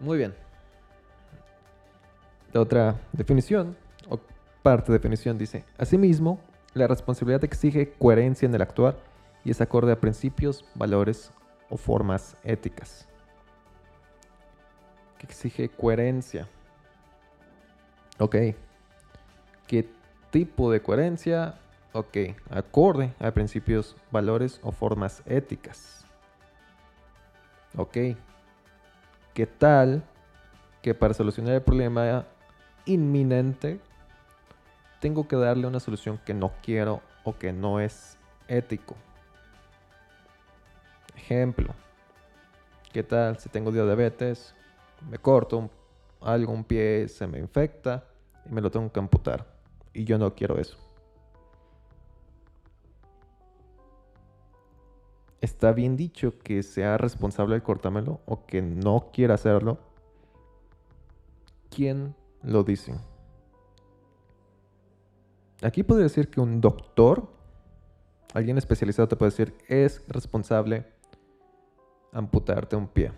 Muy 0.00 0.18
bien. 0.18 0.34
La 2.52 2.60
otra 2.60 2.96
definición, 3.12 3.76
o 4.08 4.18
parte 4.62 4.92
de 4.92 4.98
definición, 4.98 5.36
dice, 5.36 5.64
asimismo, 5.76 6.40
la 6.74 6.86
responsabilidad 6.86 7.44
exige 7.44 7.92
coherencia 7.98 8.46
en 8.46 8.54
el 8.54 8.62
actuar 8.62 8.96
y 9.44 9.50
es 9.50 9.60
acorde 9.60 9.92
a 9.92 10.00
principios, 10.00 10.64
valores 10.74 11.32
o 11.68 11.76
formas 11.76 12.36
éticas. 12.44 13.08
Que 15.18 15.26
exige 15.26 15.68
coherencia. 15.68 16.48
Ok. 18.18 18.36
¿Qué 19.66 19.88
tipo 20.30 20.70
de 20.70 20.80
coherencia? 20.80 21.58
Ok. 21.92 22.16
Acorde 22.50 23.12
a 23.18 23.30
principios, 23.30 23.96
valores 24.10 24.60
o 24.62 24.72
formas 24.72 25.22
éticas. 25.26 26.06
Ok. 27.76 27.96
¿Qué 29.34 29.46
tal 29.46 30.02
que 30.82 30.94
para 30.94 31.14
solucionar 31.14 31.54
el 31.54 31.62
problema 31.62 32.24
inminente 32.86 33.80
tengo 35.00 35.28
que 35.28 35.36
darle 35.36 35.66
una 35.66 35.80
solución 35.80 36.18
que 36.24 36.34
no 36.34 36.52
quiero 36.62 37.02
o 37.24 37.36
que 37.36 37.52
no 37.52 37.80
es 37.80 38.18
ético. 38.48 38.96
Ejemplo, 41.18 41.74
¿qué 42.92 43.02
tal 43.02 43.38
si 43.38 43.48
tengo 43.48 43.72
diabetes? 43.72 44.54
Me 45.10 45.18
corto 45.18 45.68
algo, 46.20 46.52
un 46.52 46.62
pie 46.62 47.08
se 47.08 47.26
me 47.26 47.40
infecta 47.40 48.04
y 48.46 48.52
me 48.52 48.60
lo 48.60 48.70
tengo 48.70 48.90
que 48.92 49.00
amputar. 49.00 49.44
Y 49.92 50.04
yo 50.04 50.16
no 50.16 50.32
quiero 50.36 50.58
eso. 50.58 50.78
¿Está 55.40 55.72
bien 55.72 55.96
dicho 55.96 56.38
que 56.38 56.62
sea 56.62 56.96
responsable 56.96 57.56
de 57.56 57.62
cortármelo 57.62 58.20
o 58.24 58.46
que 58.46 58.62
no 58.62 59.10
quiera 59.12 59.34
hacerlo? 59.34 59.78
¿Quién 61.68 62.14
lo 62.44 62.62
dice? 62.62 62.94
Aquí 65.62 65.82
podría 65.82 66.04
decir 66.04 66.28
que 66.30 66.40
un 66.40 66.60
doctor, 66.60 67.28
alguien 68.34 68.56
especializado 68.56 69.08
te 69.08 69.16
puede 69.16 69.32
decir, 69.32 69.58
es 69.66 70.04
responsable 70.06 70.96
amputarte 72.12 72.76
un 72.76 72.86
pie. 72.86 73.12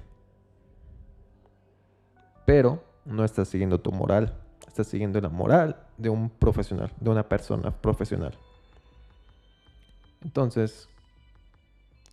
Pero 2.46 2.82
no 3.04 3.24
estás 3.24 3.48
siguiendo 3.48 3.80
tu 3.80 3.92
moral, 3.92 4.38
estás 4.66 4.86
siguiendo 4.86 5.20
la 5.20 5.28
moral 5.28 5.86
de 5.96 6.08
un 6.08 6.30
profesional, 6.30 6.92
de 7.00 7.10
una 7.10 7.28
persona 7.28 7.70
profesional. 7.70 8.36
Entonces, 10.22 10.88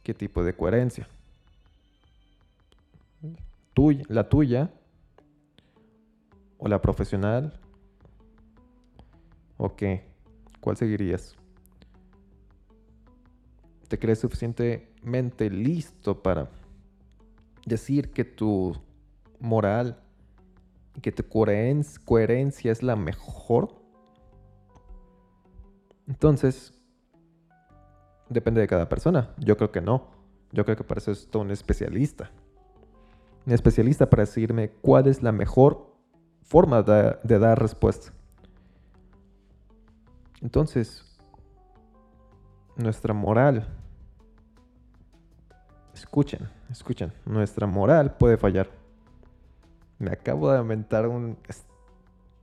¿qué 0.04 0.14
tipo 0.14 0.44
de 0.44 0.56
coherencia? 0.56 1.08
la 4.10 4.28
tuya 4.28 4.72
o 6.58 6.68
la 6.68 6.82
profesional 6.82 7.60
o 9.58 9.76
qué? 9.76 10.04
¿Cuál 10.62 10.78
seguirías? 10.78 11.36
¿Te 13.88 14.00
crees 14.00 14.20
suficientemente 14.20 15.50
listo 15.50 16.22
para 16.22 16.50
decir 17.68 18.12
que 18.12 18.24
tu 18.24 18.76
moral, 19.40 20.02
que 21.02 21.12
tu 21.12 21.24
coherencia 21.28 22.72
es 22.72 22.82
la 22.82 22.96
mejor? 22.96 23.76
Entonces, 26.08 26.74
depende 28.30 28.62
de 28.62 28.68
cada 28.68 28.88
persona. 28.88 29.34
Yo 29.38 29.58
creo 29.58 29.72
que 29.72 29.82
no. 29.82 30.08
Yo 30.52 30.64
creo 30.64 30.78
que 30.78 30.84
para 30.84 31.00
eso 31.00 31.12
es 31.12 31.28
un 31.36 31.52
especialista. 31.52 32.32
Un 33.46 33.54
especialista 33.54 34.10
para 34.10 34.24
decirme 34.24 34.72
cuál 34.82 35.08
es 35.08 35.22
la 35.22 35.32
mejor 35.34 35.94
forma 36.42 36.82
de 36.82 37.40
dar 37.40 37.62
respuesta. 37.62 38.14
Entonces, 40.42 41.04
nuestra 42.78 43.14
moral, 43.14 43.68
escuchen, 45.98 46.50
escuchen, 46.70 47.12
nuestra 47.26 47.68
moral 47.68 48.16
puede 48.18 48.38
fallar. 48.38 48.70
Me 50.00 50.12
acabo 50.12 50.52
de 50.52 50.60
inventar 50.60 51.08
un, 51.08 51.38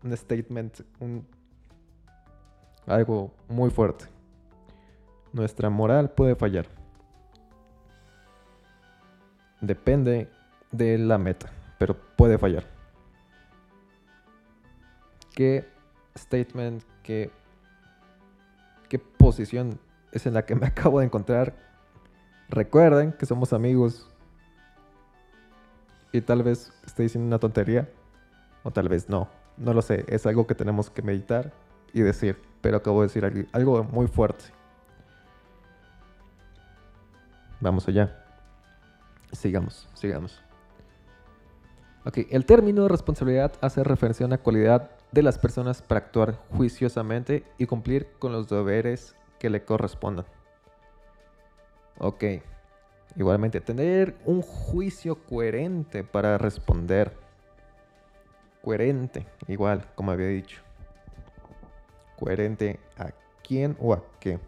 un 0.02 0.16
statement, 0.16 0.80
un, 1.00 1.26
algo 2.86 3.32
muy 3.48 3.70
fuerte. 3.70 4.06
Nuestra 5.32 5.70
moral 5.70 6.10
puede 6.10 6.34
fallar. 6.34 6.66
Depende 9.60 10.28
de 10.70 10.98
la 10.98 11.18
meta, 11.18 11.50
pero 11.78 11.96
puede 12.16 12.38
fallar. 12.38 12.64
¿Qué 15.34 15.68
statement, 16.16 16.82
qué 17.02 17.30
qué 18.88 18.98
posición 19.00 19.80
es 20.12 20.24
en 20.26 20.34
la 20.34 20.44
que 20.44 20.54
me 20.54 20.66
acabo 20.66 21.00
de 21.00 21.06
encontrar. 21.06 21.52
Recuerden 22.54 23.10
que 23.10 23.26
somos 23.26 23.52
amigos 23.52 24.08
y 26.12 26.20
tal 26.20 26.44
vez 26.44 26.72
esté 26.86 27.02
diciendo 27.02 27.26
una 27.26 27.40
tontería 27.40 27.90
o 28.62 28.70
tal 28.70 28.88
vez 28.88 29.08
no. 29.08 29.28
No 29.56 29.74
lo 29.74 29.82
sé, 29.82 30.04
es 30.06 30.24
algo 30.24 30.46
que 30.46 30.54
tenemos 30.54 30.88
que 30.88 31.02
meditar 31.02 31.52
y 31.92 32.02
decir, 32.02 32.40
pero 32.60 32.76
acabo 32.76 33.00
de 33.00 33.08
decir 33.08 33.48
algo 33.50 33.82
muy 33.82 34.06
fuerte. 34.06 34.44
Vamos 37.60 37.88
allá. 37.88 38.24
Sigamos, 39.32 39.88
sigamos. 39.94 40.40
Ok, 42.04 42.18
el 42.30 42.46
término 42.46 42.86
responsabilidad 42.86 43.52
hace 43.62 43.82
referencia 43.82 44.22
a 44.22 44.28
una 44.28 44.38
cualidad 44.38 44.92
de 45.10 45.24
las 45.24 45.38
personas 45.40 45.82
para 45.82 45.98
actuar 45.98 46.38
juiciosamente 46.56 47.44
y 47.58 47.66
cumplir 47.66 48.12
con 48.20 48.30
los 48.30 48.48
deberes 48.48 49.16
que 49.40 49.50
le 49.50 49.64
correspondan. 49.64 50.26
Ok. 51.98 52.24
Igualmente, 53.16 53.60
tener 53.60 54.16
un 54.24 54.42
juicio 54.42 55.24
coherente 55.24 56.02
para 56.02 56.36
responder. 56.38 57.16
Coherente, 58.62 59.26
igual, 59.46 59.86
como 59.94 60.10
había 60.10 60.28
dicho. 60.28 60.62
Coherente 62.18 62.80
a 62.96 63.10
quién 63.46 63.76
o 63.78 63.92
a 63.92 64.02
qué. 64.18 64.40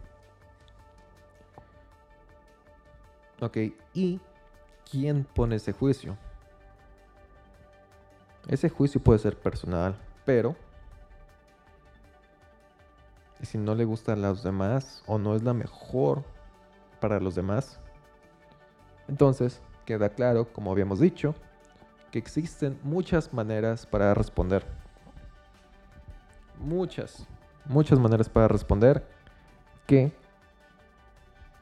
Ok, 3.39 3.57
¿y 3.93 4.19
quién 4.89 5.23
pone 5.23 5.57
ese 5.57 5.71
juicio? 5.71 6.17
Ese 8.47 8.69
juicio 8.69 9.01
puede 9.01 9.19
ser 9.19 9.37
personal, 9.37 9.95
pero 10.25 10.55
si 13.43 13.57
no 13.57 13.75
le 13.75 13.85
gusta 13.85 14.13
a 14.13 14.15
los 14.15 14.41
demás 14.41 15.03
o 15.05 15.19
no 15.19 15.35
es 15.35 15.43
la 15.43 15.53
mejor 15.53 16.23
para 16.99 17.19
los 17.19 17.35
demás, 17.35 17.79
entonces 19.07 19.61
queda 19.85 20.09
claro, 20.09 20.51
como 20.51 20.71
habíamos 20.71 20.99
dicho, 20.99 21.33
que 22.11 22.19
existen 22.19 22.79
muchas 22.83 23.33
maneras 23.33 23.85
para 23.85 24.13
responder. 24.13 24.65
Muchas, 26.59 27.27
muchas 27.65 27.99
maneras 27.99 28.29
para 28.29 28.47
responder 28.47 29.07
que 29.85 30.11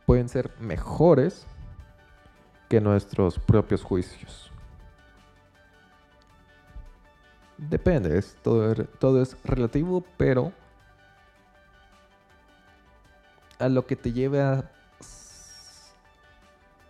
pueden 0.05 0.29
ser 0.29 0.51
mejores 0.59 1.45
que 2.69 2.81
nuestros 2.81 3.37
propios 3.39 3.83
juicios. 3.83 4.51
Depende, 7.57 8.17
es, 8.17 8.35
todo, 8.41 8.73
todo 8.99 9.21
es 9.21 9.37
relativo, 9.43 10.03
pero 10.17 10.51
a 13.59 13.69
lo 13.69 13.85
que 13.85 13.95
te 13.95 14.11
lleve 14.11 14.41
a 14.41 14.69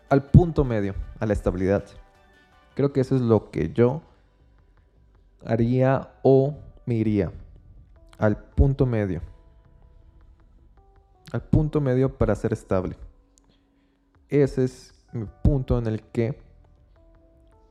al 0.09 0.23
punto 0.23 0.63
medio, 0.63 0.95
a 1.19 1.25
la 1.25 1.33
estabilidad. 1.33 1.83
Creo 2.75 2.91
que 2.93 3.01
eso 3.01 3.15
es 3.15 3.21
lo 3.21 3.51
que 3.51 3.71
yo 3.71 4.01
haría 5.45 6.09
o 6.23 6.55
me 6.85 6.95
iría 6.95 7.31
al 8.17 8.37
punto 8.37 8.85
medio. 8.85 9.21
Al 11.31 11.41
punto 11.41 11.81
medio 11.81 12.17
para 12.17 12.35
ser 12.35 12.53
estable. 12.53 12.95
Ese 14.29 14.63
es 14.63 14.93
mi 15.11 15.25
punto 15.43 15.77
en 15.77 15.87
el 15.87 16.01
que 16.01 16.37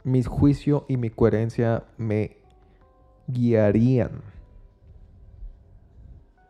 mi 0.02 0.22
juicio 0.22 0.84
y 0.88 0.96
mi 0.96 1.10
coherencia 1.10 1.84
me 1.96 2.36
guiarían. 3.26 4.22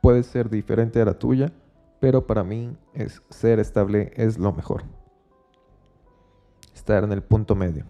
Puede 0.02 0.22
ser 0.22 0.50
diferente 0.50 1.00
a 1.00 1.04
la 1.04 1.18
tuya, 1.18 1.52
pero 2.00 2.26
para 2.26 2.44
mí 2.44 2.76
es 2.92 3.22
ser 3.30 3.60
estable 3.60 4.12
es 4.16 4.38
lo 4.38 4.52
mejor. 4.52 4.84
Estar 6.84 7.02
en 7.02 7.12
el 7.12 7.22
punto 7.22 7.54
medio. 7.54 7.86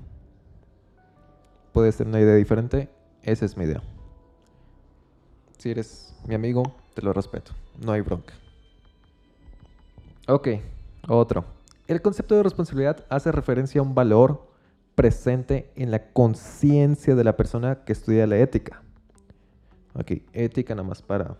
Puede 1.72 1.90
ser 1.90 2.06
una 2.06 2.20
idea 2.20 2.36
diferente, 2.36 2.88
esa 3.24 3.44
es 3.44 3.56
mi 3.56 3.64
idea. 3.64 3.82
Si 5.58 5.72
eres 5.72 6.14
mi 6.28 6.36
amigo, 6.36 6.62
te 6.94 7.02
lo 7.02 7.12
respeto. 7.12 7.50
No 7.84 7.90
hay 7.90 8.02
bronca. 8.02 8.34
Ok, 10.28 10.46
otro. 11.08 11.44
El 11.88 12.02
concepto 12.02 12.36
de 12.36 12.44
responsabilidad 12.44 13.04
hace 13.08 13.32
referencia 13.32 13.80
a 13.80 13.82
un 13.82 13.96
valor 13.96 14.46
presente 14.94 15.72
en 15.74 15.90
la 15.90 16.12
conciencia 16.12 17.16
de 17.16 17.24
la 17.24 17.36
persona 17.36 17.82
que 17.84 17.94
estudia 17.94 18.28
la 18.28 18.38
ética. 18.38 18.80
Ok, 19.94 20.22
ética 20.32 20.76
nada 20.76 20.86
más 20.86 21.02
para 21.02 21.36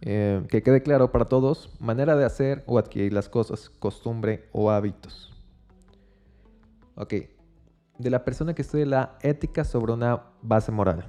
eh, 0.00 0.44
que 0.48 0.62
quede 0.62 0.82
claro 0.82 1.10
para 1.10 1.24
todos, 1.24 1.70
manera 1.80 2.16
de 2.16 2.24
hacer 2.24 2.62
o 2.66 2.78
adquirir 2.78 3.12
las 3.12 3.28
cosas, 3.28 3.70
costumbre 3.70 4.48
o 4.52 4.70
hábitos. 4.70 5.32
Ok, 6.96 7.14
de 7.98 8.10
la 8.10 8.24
persona 8.24 8.54
que 8.54 8.62
estudia 8.62 8.86
la 8.86 9.18
ética 9.22 9.64
sobre 9.64 9.92
una 9.92 10.22
base 10.42 10.72
moral. 10.72 11.06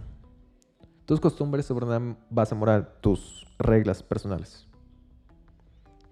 Tus 1.06 1.20
costumbres 1.20 1.66
sobre 1.66 1.86
una 1.86 2.18
base 2.30 2.56
moral, 2.56 2.90
tus 3.02 3.46
reglas 3.60 4.04
personales. 4.04 4.68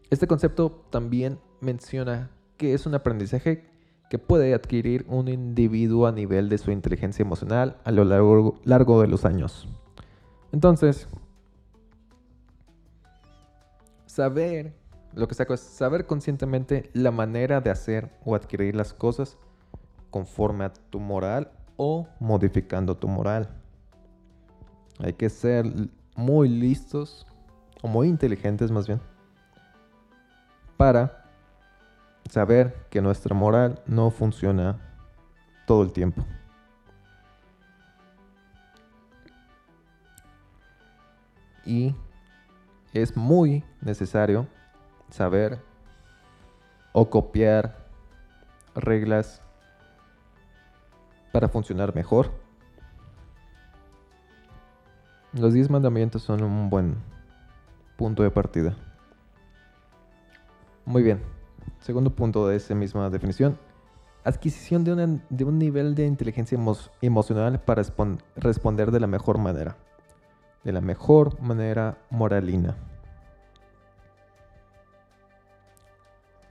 Este 0.10 0.28
concepto 0.28 0.86
también 0.90 1.40
menciona 1.62 2.30
que 2.58 2.74
es 2.74 2.86
un 2.86 2.96
aprendizaje 2.96 3.66
que 4.10 4.20
puede 4.20 4.54
adquirir 4.54 5.06
un 5.10 5.28
individuo 5.28 6.08
a 6.08 6.12
nivel 6.12 6.48
de 6.48 6.58
su 6.58 6.72
inteligencia 6.72 7.24
emocional 7.24 7.78
a 7.84 7.92
lo 7.92 8.06
largo, 8.06 8.60
largo 8.64 9.02
de 9.02 9.08
los 9.08 9.26
años. 9.26 9.68
Entonces, 10.52 11.08
saber, 14.16 14.74
lo 15.14 15.28
que 15.28 15.36
saco 15.36 15.54
es 15.54 15.60
saber 15.60 16.06
conscientemente 16.06 16.90
la 16.94 17.12
manera 17.12 17.60
de 17.60 17.70
hacer 17.70 18.10
o 18.24 18.34
adquirir 18.34 18.74
las 18.74 18.94
cosas 18.94 19.38
conforme 20.10 20.64
a 20.64 20.72
tu 20.72 21.02
moral 21.02 21.52
o 21.76 22.08
modificando 22.22 22.96
tu 22.96 23.10
moral. 23.10 23.50
Hay 25.00 25.14
que 25.14 25.30
ser 25.30 25.66
muy 26.16 26.48
listos 26.48 27.28
o 27.82 27.90
muy 27.90 28.08
inteligentes 28.08 28.72
más 28.72 28.88
bien 28.88 29.02
para 30.78 31.26
saber 32.30 32.88
que 32.90 33.02
nuestra 33.02 33.36
moral 33.36 33.82
no 33.86 34.12
funciona 34.12 34.80
todo 35.68 35.84
el 35.84 35.92
tiempo. 35.92 36.26
Y 41.66 41.94
es 42.96 43.18
muy 43.18 43.64
necesario 43.82 44.48
saber 45.10 45.60
o 46.94 47.10
copiar 47.10 47.78
reglas 48.74 49.42
para 51.34 51.50
funcionar 51.50 51.94
mejor. 51.94 52.32
Los 55.34 55.54
10 55.54 55.70
mandamientos 55.70 56.24
son 56.24 56.42
un 56.42 56.70
buen 56.70 56.96
punto 57.98 58.24
de 58.24 58.32
partida. 58.32 58.78
Muy 60.86 61.04
bien. 61.04 61.22
Segundo 61.82 62.12
punto 62.12 62.48
de 62.48 62.56
esa 62.56 62.76
misma 62.76 63.10
definición. 63.10 63.58
Adquisición 64.24 64.86
de, 64.86 65.20
de 65.30 65.44
un 65.44 65.60
nivel 65.60 65.96
de 65.96 66.06
inteligencia 66.06 66.58
emocional 67.02 67.60
para 67.60 67.84
responder 68.38 68.92
de 68.92 69.00
la 69.02 69.08
mejor 69.08 69.38
manera. 69.38 69.76
De 70.66 70.74
la 70.74 70.82
mejor 70.82 71.40
manera 71.40 71.98
moralina. 72.10 72.76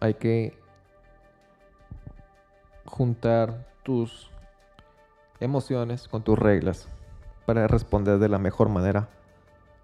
Hay 0.01 0.15
que 0.15 0.57
juntar 2.87 3.67
tus 3.83 4.31
emociones 5.41 6.09
con 6.09 6.23
tus 6.23 6.39
reglas 6.39 6.89
para 7.45 7.67
responder 7.67 8.19
de 8.19 8.29
la 8.29 8.39
mejor 8.39 8.69
manera 8.69 9.09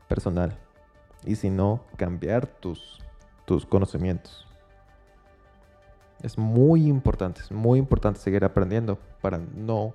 personal. 0.08 0.56
Y 1.24 1.36
si 1.36 1.50
no, 1.50 1.80
cambiar 1.96 2.46
tus, 2.46 2.98
tus 3.44 3.66
conocimientos. 3.66 4.46
Es 6.22 6.38
muy 6.38 6.86
importante, 6.86 7.40
es 7.40 7.50
muy 7.50 7.78
importante 7.78 8.20
seguir 8.20 8.44
aprendiendo 8.44 8.98
para 9.20 9.38
no 9.38 9.92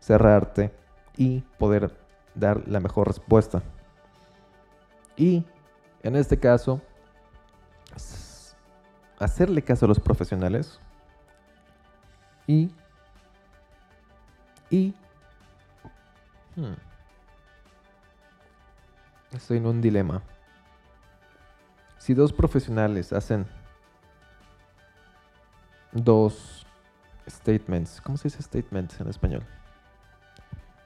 cerrarte 0.00 0.72
y 1.16 1.40
poder 1.58 2.01
dar 2.34 2.66
la 2.68 2.80
mejor 2.80 3.08
respuesta. 3.08 3.62
Y 5.16 5.44
en 6.02 6.16
este 6.16 6.38
caso, 6.38 6.80
hacerle 9.18 9.62
caso 9.62 9.84
a 9.84 9.88
los 9.88 10.00
profesionales 10.00 10.80
y 12.46 12.70
y 14.70 14.94
hmm, 16.56 16.72
estoy 19.32 19.58
en 19.58 19.66
un 19.66 19.80
dilema. 19.82 20.22
Si 21.98 22.14
dos 22.14 22.32
profesionales 22.32 23.12
hacen 23.12 23.46
dos 25.92 26.66
statements. 27.28 28.00
¿Cómo 28.00 28.16
se 28.16 28.24
dice 28.24 28.42
statements 28.42 29.00
en 29.00 29.08
español? 29.08 29.44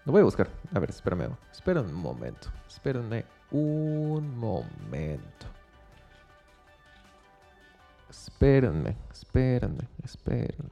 Lo 0.07 0.13
voy 0.13 0.21
a 0.21 0.25
buscar. 0.25 0.49
A 0.73 0.79
ver, 0.79 0.91
espérame. 0.91 1.37
Espera 1.51 1.81
un 1.81 1.93
momento. 1.93 2.49
Espérenme 2.69 3.25
un 3.51 4.39
momento. 4.39 5.47
Espérenme, 8.09 8.97
espérenme, 9.11 9.89
espérenme. 10.05 10.71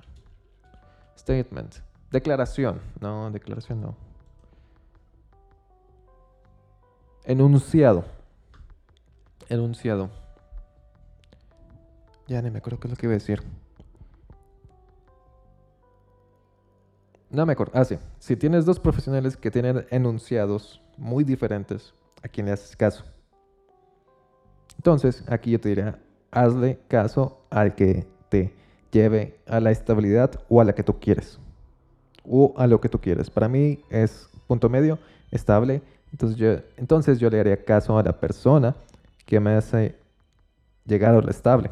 Statement. 1.18 1.74
Declaración. 2.12 2.80
No, 3.00 3.28
declaración 3.32 3.80
no. 3.80 3.96
Enunciado. 7.24 8.04
Enunciado. 9.48 10.10
Ya 12.28 12.40
ni 12.40 12.52
me 12.52 12.58
acuerdo 12.58 12.78
qué 12.78 12.86
es 12.86 12.92
lo 12.92 12.96
que 12.96 13.06
iba 13.06 13.14
a 13.14 13.18
decir. 13.18 13.42
No 17.34 17.44
me 17.44 17.52
acuerdo. 17.52 17.72
Ah, 17.74 17.84
sí. 17.84 17.98
Si 18.20 18.36
tienes 18.36 18.64
dos 18.64 18.78
profesionales 18.78 19.36
que 19.36 19.50
tienen 19.50 19.84
enunciados 19.90 20.80
muy 20.96 21.24
diferentes, 21.24 21.92
¿a 22.22 22.28
quién 22.28 22.46
le 22.46 22.52
haces 22.52 22.76
caso? 22.76 23.04
Entonces, 24.76 25.24
aquí 25.26 25.50
yo 25.50 25.60
te 25.60 25.70
diría, 25.70 25.98
hazle 26.30 26.78
caso 26.86 27.44
al 27.50 27.74
que 27.74 28.06
te 28.28 28.54
lleve 28.92 29.36
a 29.48 29.58
la 29.58 29.72
estabilidad 29.72 30.30
o 30.48 30.60
a 30.60 30.64
la 30.64 30.76
que 30.76 30.84
tú 30.84 31.00
quieres. 31.00 31.40
O 32.24 32.54
a 32.56 32.68
lo 32.68 32.80
que 32.80 32.88
tú 32.88 33.00
quieres. 33.00 33.30
Para 33.30 33.48
mí 33.48 33.82
es 33.90 34.28
punto 34.46 34.68
medio, 34.68 35.00
estable. 35.32 35.82
Entonces 36.12 36.38
yo, 36.38 36.52
entonces 36.76 37.18
yo 37.18 37.30
le 37.30 37.40
haría 37.40 37.64
caso 37.64 37.98
a 37.98 38.02
la 38.04 38.12
persona 38.12 38.76
que 39.26 39.40
me 39.40 39.54
hace 39.54 39.96
llegar 40.86 41.16
a 41.16 41.20
lo 41.20 41.28
estable 41.28 41.70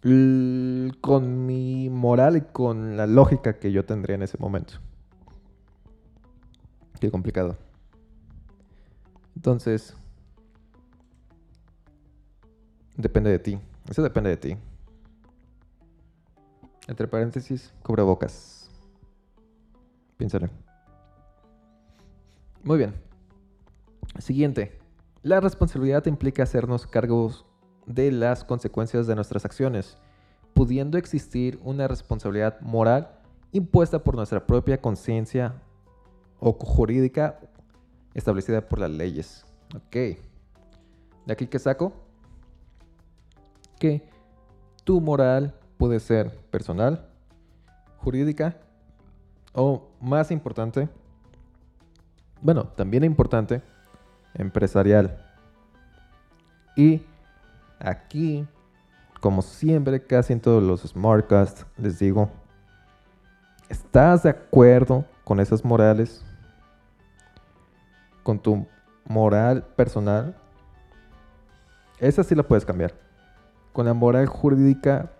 con 0.00 1.46
mi 1.46 1.90
moral 1.90 2.36
y 2.36 2.40
con 2.42 2.96
la 2.96 3.06
lógica 3.06 3.58
que 3.58 3.72
yo 3.72 3.84
tendría 3.84 4.14
en 4.16 4.22
ese 4.22 4.38
momento. 4.38 4.74
Qué 7.00 7.10
complicado. 7.10 7.56
Entonces, 9.36 9.96
depende 12.96 13.30
de 13.30 13.38
ti. 13.38 13.58
Eso 13.88 14.02
depende 14.02 14.30
de 14.30 14.36
ti. 14.36 14.56
Entre 16.88 17.06
paréntesis, 17.06 17.72
bocas. 18.04 18.70
Piénsalo. 20.16 20.48
Muy 22.64 22.78
bien. 22.78 22.94
Siguiente. 24.18 24.78
La 25.22 25.40
responsabilidad 25.40 26.06
implica 26.06 26.42
hacernos 26.42 26.86
cargos 26.86 27.47
de 27.88 28.12
las 28.12 28.44
consecuencias 28.44 29.06
de 29.06 29.14
nuestras 29.14 29.44
acciones, 29.44 29.96
pudiendo 30.54 30.98
existir 30.98 31.58
una 31.64 31.88
responsabilidad 31.88 32.60
moral 32.60 33.10
impuesta 33.50 34.04
por 34.04 34.14
nuestra 34.14 34.46
propia 34.46 34.80
conciencia 34.80 35.54
o 36.38 36.52
jurídica 36.52 37.40
establecida 38.14 38.60
por 38.68 38.78
las 38.78 38.90
leyes. 38.90 39.44
Ok. 39.74 39.96
De 41.26 41.32
aquí 41.32 41.46
que 41.46 41.58
saco 41.58 41.92
que 43.78 44.02
tu 44.84 45.00
moral 45.00 45.54
puede 45.78 46.00
ser 46.00 46.36
personal, 46.50 47.08
jurídica 47.98 48.56
o 49.54 49.88
más 50.00 50.30
importante, 50.30 50.88
bueno, 52.40 52.68
también 52.68 53.04
importante, 53.04 53.62
empresarial. 54.34 55.24
Y 56.76 57.02
aquí, 57.78 58.46
como 59.20 59.42
siempre, 59.42 60.02
casi 60.04 60.32
en 60.32 60.40
todos 60.40 60.62
los 60.62 60.82
Smartcasts, 60.82 61.66
les 61.76 61.98
digo, 61.98 62.30
¿estás 63.68 64.22
de 64.22 64.30
acuerdo 64.30 65.04
con 65.24 65.40
esas 65.40 65.64
morales? 65.64 66.24
¿Con 68.22 68.38
tu 68.38 68.66
moral 69.06 69.64
personal? 69.76 70.36
Esa 71.98 72.22
sí 72.22 72.34
la 72.34 72.42
puedes 72.42 72.64
cambiar. 72.64 72.94
Con 73.72 73.86
la 73.86 73.94
moral 73.94 74.26
jurídica 74.26 75.10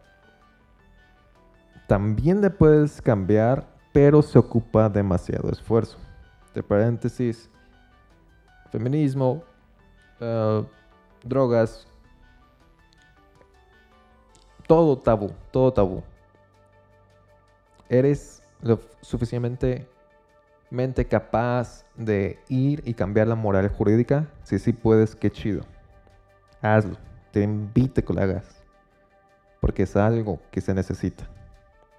también 1.89 2.43
la 2.43 2.51
puedes 2.51 3.01
cambiar, 3.01 3.67
pero 3.95 4.21
se 4.21 4.39
ocupa 4.39 4.91
demasiado 4.91 5.51
esfuerzo. 5.51 5.97
De 6.55 6.63
paréntesis, 6.63 7.49
feminismo, 8.71 9.43
eh, 10.21 10.65
drogas, 11.25 11.88
todo 14.69 14.99
tabú, 14.99 15.33
todo 15.51 15.73
tabú. 15.73 16.05
Eres 17.89 18.43
lo 18.61 18.79
suficientemente 19.01 19.89
capaz 21.09 21.85
de 21.97 22.39
ir 22.49 22.83
y 22.85 22.95
cambiar 22.95 23.27
la 23.27 23.35
moral 23.35 23.69
jurídica. 23.69 24.29
Si 24.45 24.61
sí 24.61 24.73
puedes, 24.73 25.17
qué 25.17 25.31
chido. 25.31 25.63
Hazlo. 26.61 26.97
Te 27.33 27.43
invite 27.43 28.05
que 28.05 28.13
lo 28.13 28.21
hagas. 28.21 28.63
Porque 29.61 29.85
es 29.85 29.97
algo 29.97 30.39
que 30.51 30.61
se 30.61 30.75
necesita. 30.75 31.25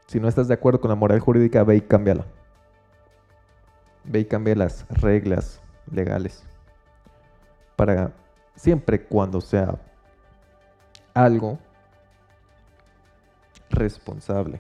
Si 0.08 0.20
no 0.20 0.28
estás 0.28 0.48
de 0.48 0.54
acuerdo 0.54 0.80
con 0.80 0.90
la 0.90 0.96
moral 0.96 1.20
jurídica, 1.20 1.64
ve 1.64 1.78
y 1.78 1.82
cámbiala. 1.82 2.26
Ve 4.04 4.20
y 4.20 4.26
cambia 4.26 4.56
las 4.56 4.88
reglas 4.90 5.60
legales. 5.92 6.44
Para 7.76 8.12
siempre 8.56 9.04
cuando 9.04 9.42
sea 9.42 9.76
algo 11.14 11.58
responsable. 13.70 14.60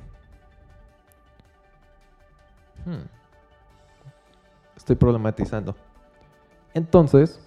Hmm. 2.85 3.07
Estoy 4.75 4.95
problematizando. 4.95 5.75
Entonces, 6.73 7.39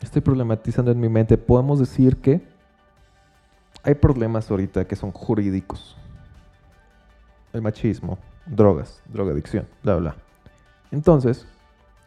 estoy 0.00 0.22
problematizando 0.22 0.90
en 0.90 1.00
mi 1.00 1.08
mente. 1.08 1.38
Podemos 1.38 1.78
decir 1.78 2.20
que 2.20 2.42
hay 3.82 3.94
problemas 3.94 4.50
ahorita 4.50 4.86
que 4.86 4.96
son 4.96 5.12
jurídicos. 5.12 5.96
El 7.52 7.62
machismo, 7.62 8.18
drogas, 8.46 9.02
drogadicción, 9.06 9.66
bla, 9.82 9.96
bla. 9.96 10.16
Entonces, 10.90 11.46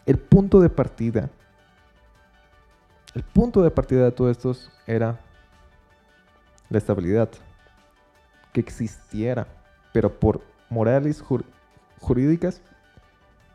el 0.05 0.17
punto 0.17 0.59
de 0.59 0.69
partida, 0.69 1.29
el 3.13 3.23
punto 3.23 3.61
de 3.61 3.71
partida 3.71 4.05
de 4.05 4.11
todo 4.11 4.29
esto 4.29 4.55
era 4.85 5.19
la 6.69 6.77
estabilidad, 6.77 7.29
que 8.53 8.59
existiera, 8.59 9.47
pero 9.93 10.19
por 10.19 10.41
morales 10.69 11.23
jurídicas 11.99 12.61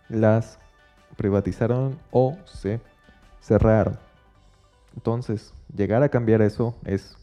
las 0.08 0.58
privatizaron 1.16 1.98
o 2.10 2.36
se 2.44 2.80
cerraron. 3.40 3.98
Entonces, 4.94 5.52
llegar 5.74 6.02
a 6.02 6.08
cambiar 6.08 6.42
eso 6.42 6.76
es 6.84 7.16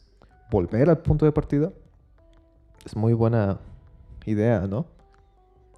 volver 0.49 0.89
al 0.89 0.99
punto 0.99 1.25
de 1.25 1.31
partida. 1.31 1.71
Es 2.85 2.95
muy 2.95 3.13
buena 3.13 3.59
idea, 4.25 4.61
¿no? 4.67 4.85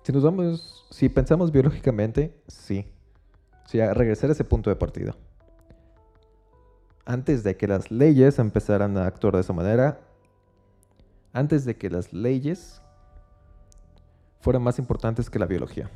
Si 0.03 0.11
nos 0.11 0.23
vamos, 0.23 0.85
si 0.89 1.09
pensamos 1.09 1.51
biológicamente, 1.51 2.35
sí. 2.47 2.87
Si 3.65 3.79
a 3.79 3.93
regresar 3.93 4.29
a 4.29 4.33
ese 4.33 4.43
punto 4.43 4.69
de 4.69 4.75
partida 4.75 5.15
antes 7.05 7.43
de 7.43 7.57
que 7.57 7.67
las 7.67 7.91
leyes 7.91 8.39
empezaran 8.39 8.97
a 8.97 9.05
actuar 9.05 9.35
de 9.35 9.41
esa 9.41 9.53
manera, 9.53 9.99
antes 11.33 11.65
de 11.65 11.75
que 11.75 11.89
las 11.89 12.13
leyes 12.13 12.81
fueran 14.39 14.61
más 14.61 14.79
importantes 14.79 15.29
que 15.29 15.39
la 15.39 15.45
biología. 15.45 15.89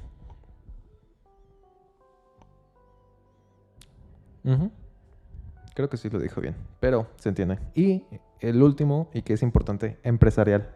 Creo 5.75 5.89
que 5.89 5.97
sí 5.97 6.09
lo 6.09 6.19
dijo 6.19 6.39
bien, 6.39 6.55
pero 6.79 7.07
se 7.17 7.29
entiende. 7.29 7.59
Y 7.75 8.03
el 8.39 8.63
último, 8.63 9.09
y 9.13 9.21
que 9.21 9.33
es 9.33 9.43
importante, 9.43 9.99
empresarial. 10.03 10.73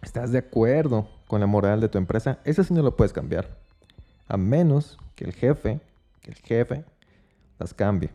¿Estás 0.00 0.30
de 0.30 0.38
acuerdo 0.38 1.08
con 1.26 1.40
la 1.40 1.46
moral 1.46 1.80
de 1.80 1.88
tu 1.88 1.98
empresa? 1.98 2.38
Eso 2.44 2.62
sí 2.62 2.72
no 2.72 2.82
lo 2.82 2.96
puedes 2.96 3.12
cambiar. 3.12 3.58
A 4.28 4.36
menos 4.36 4.96
que 5.16 5.24
el 5.24 5.32
jefe, 5.32 5.80
que 6.22 6.30
el 6.30 6.36
jefe 6.36 6.84
las 7.58 7.74
cambie. 7.74 8.10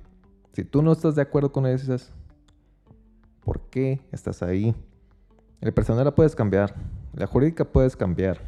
Si 0.56 0.64
tú 0.64 0.82
no 0.82 0.94
estás 0.94 1.16
de 1.16 1.22
acuerdo 1.22 1.52
con 1.52 1.66
esas, 1.66 2.14
¿por 3.42 3.60
qué 3.70 4.00
estás 4.14 4.42
ahí? 4.42 4.74
El 5.60 5.74
personal 5.74 6.06
la 6.06 6.16
puedes 6.16 6.34
cambiar, 6.34 6.74
la 7.14 7.28
jurídica 7.28 7.66
puedes 7.66 7.98
cambiar. 7.98 8.40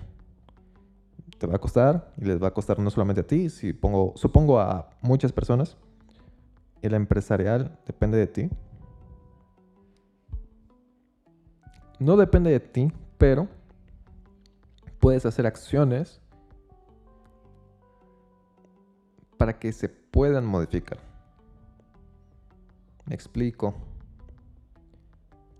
Te 1.37 1.47
va 1.47 1.57
a 1.57 1.59
costar 1.59 2.13
y 2.15 2.23
les 2.23 2.41
va 2.41 2.47
a 2.47 2.53
costar 2.53 2.79
no 2.79 2.89
solamente 2.91 3.19
a 3.19 3.27
ti, 3.27 3.49
si 3.49 3.73
pongo, 3.73 4.13
supongo 4.15 4.57
a 4.57 4.89
muchas 5.01 5.33
personas. 5.33 5.75
La 6.81 6.95
empresarial 6.95 7.77
depende 7.85 8.17
de 8.17 8.27
ti. 8.27 8.49
No 11.99 12.15
depende 12.15 12.51
de 12.51 12.61
ti, 12.61 12.89
pero 13.17 13.49
puedes 15.01 15.25
hacer 15.25 15.45
acciones 15.45 16.21
para 19.35 19.59
que 19.59 19.73
se 19.73 19.89
puedan 19.89 20.45
modificar. 20.45 21.06
Me 23.07 23.15
explico. 23.15 23.73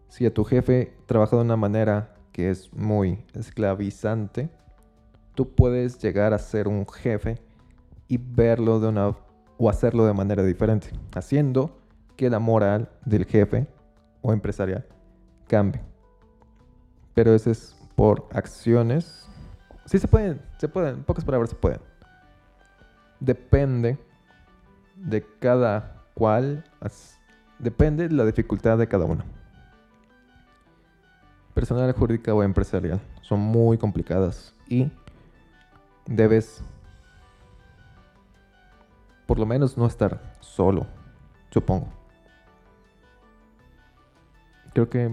Si 0.09 0.25
a 0.25 0.33
tu 0.33 0.43
jefe 0.43 0.93
trabaja 1.05 1.37
de 1.37 1.43
una 1.43 1.55
manera 1.55 2.13
que 2.33 2.49
es 2.49 2.73
muy 2.73 3.25
esclavizante, 3.33 4.49
tú 5.33 5.55
puedes 5.55 5.97
llegar 5.99 6.33
a 6.33 6.39
ser 6.39 6.67
un 6.67 6.85
jefe 6.87 7.41
y 8.07 8.17
verlo 8.17 8.79
de 8.79 8.89
una 8.89 9.15
o 9.57 9.69
hacerlo 9.69 10.05
de 10.05 10.13
manera 10.13 10.43
diferente, 10.43 10.89
haciendo 11.15 11.77
que 12.15 12.29
la 12.29 12.39
moral 12.39 12.89
del 13.05 13.25
jefe 13.25 13.67
o 14.21 14.33
empresarial 14.33 14.85
cambie. 15.47 15.81
Pero 17.13 17.33
eso 17.33 17.49
es 17.49 17.75
por 17.95 18.27
acciones. 18.31 19.27
Sí 19.85 19.97
se 19.99 20.07
pueden, 20.07 20.41
se 20.57 20.67
pueden, 20.67 20.95
en 20.95 21.03
pocas 21.03 21.23
palabras 21.23 21.49
se 21.49 21.55
pueden. 21.55 21.79
Depende 23.19 23.97
de 24.95 25.25
cada 25.39 26.03
cual 26.13 26.63
Depende 27.59 28.07
de 28.07 28.15
la 28.15 28.25
dificultad 28.25 28.77
de 28.77 28.87
cada 28.87 29.05
uno. 29.05 29.23
Personal, 31.53 31.91
jurídica 31.93 32.33
o 32.33 32.43
empresarial 32.43 33.01
son 33.21 33.39
muy 33.39 33.77
complicadas 33.77 34.53
y 34.67 34.91
debes 36.05 36.61
por 39.25 39.39
lo 39.39 39.45
menos 39.45 39.77
no 39.77 39.85
estar 39.85 40.21
solo, 40.39 40.87
supongo. 41.49 41.89
Creo 44.73 44.89
que 44.89 45.11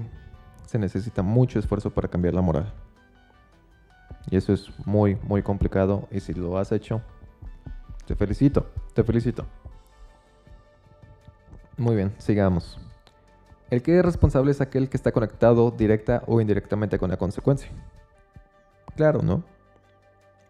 se 0.67 0.79
necesita 0.79 1.23
mucho 1.23 1.59
esfuerzo 1.59 1.91
para 1.91 2.09
cambiar 2.09 2.35
la 2.35 2.43
moral. 2.43 2.73
Y 4.31 4.37
eso 4.37 4.53
es 4.53 4.71
muy, 4.87 5.17
muy 5.17 5.43
complicado. 5.43 6.09
Y 6.11 6.21
si 6.21 6.33
lo 6.33 6.59
has 6.59 6.73
hecho, 6.73 7.03
te 8.07 8.15
felicito, 8.15 8.67
te 8.95 9.03
felicito. 9.03 9.47
Muy 11.77 11.97
bien, 11.97 12.15
sigamos. 12.19 12.79
El 13.71 13.83
que 13.83 13.99
es 13.99 14.05
responsable 14.05 14.53
es 14.53 14.61
aquel 14.61 14.89
que 14.89 14.97
está 14.97 15.11
conectado 15.11 15.71
directa 15.73 16.23
o 16.27 16.41
indirectamente 16.41 16.99
con 16.99 17.11
la 17.11 17.17
consecuencia. 17.17 17.69
Claro, 18.95 19.23
¿no? 19.23 19.43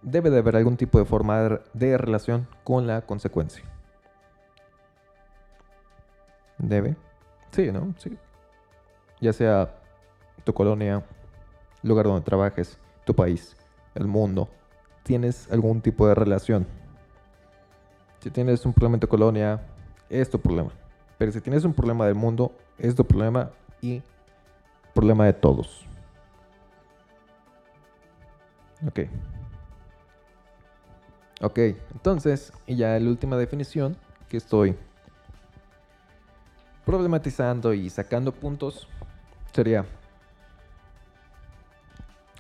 Debe 0.02 0.28
de 0.28 0.38
haber 0.38 0.56
algún 0.56 0.76
tipo 0.76 0.98
de 0.98 1.06
forma 1.06 1.60
de 1.72 1.96
relación 1.96 2.46
con 2.62 2.86
la 2.86 3.02
consecuencia. 3.02 3.64
¿Debe? 6.58 6.96
Sí, 7.52 7.72
¿no? 7.72 7.94
Sí. 7.96 8.18
Ya 9.20 9.32
sea 9.32 9.74
tu 10.44 10.52
colonia, 10.52 11.02
lugar 11.82 12.04
donde 12.04 12.20
trabajes, 12.20 12.78
tu 13.04 13.14
país, 13.14 13.56
el 13.94 14.06
mundo, 14.06 14.48
tienes 15.02 15.50
algún 15.50 15.80
tipo 15.80 16.06
de 16.06 16.14
relación. 16.14 16.66
Si 18.20 18.30
tienes 18.30 18.66
un 18.66 18.74
problema 18.74 18.96
en 18.96 19.00
tu 19.00 19.08
colonia, 19.08 19.62
es 20.10 20.28
tu 20.28 20.38
problema. 20.38 20.70
Pero 21.18 21.32
si 21.32 21.40
tienes 21.40 21.64
un 21.64 21.72
problema 21.72 22.06
del 22.06 22.14
mundo, 22.14 22.52
es 22.78 22.94
tu 22.94 23.04
problema 23.04 23.50
y 23.80 24.02
problema 24.94 25.26
de 25.26 25.32
todos. 25.32 25.86
Ok. 28.86 29.00
Ok, 31.40 31.58
entonces, 31.92 32.52
y 32.66 32.76
ya 32.76 32.98
la 32.98 33.10
última 33.10 33.36
definición 33.36 33.96
que 34.28 34.36
estoy 34.36 34.76
problematizando 36.84 37.74
y 37.74 37.90
sacando 37.90 38.32
puntos 38.32 38.88
sería 39.52 39.84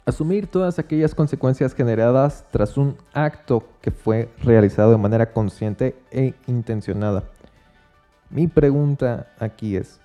asumir 0.06 0.46
todas 0.46 0.78
aquellas 0.78 1.14
consecuencias 1.14 1.74
generadas 1.74 2.44
tras 2.50 2.76
un 2.76 2.96
acto 3.12 3.66
que 3.80 3.90
fue 3.90 4.30
realizado 4.42 4.92
de 4.92 4.98
manera 4.98 5.32
consciente 5.32 5.96
e 6.10 6.34
intencionada. 6.46 7.24
Mi 8.30 8.46
pregunta 8.48 9.32
aquí 9.38 9.76
es, 9.76 10.00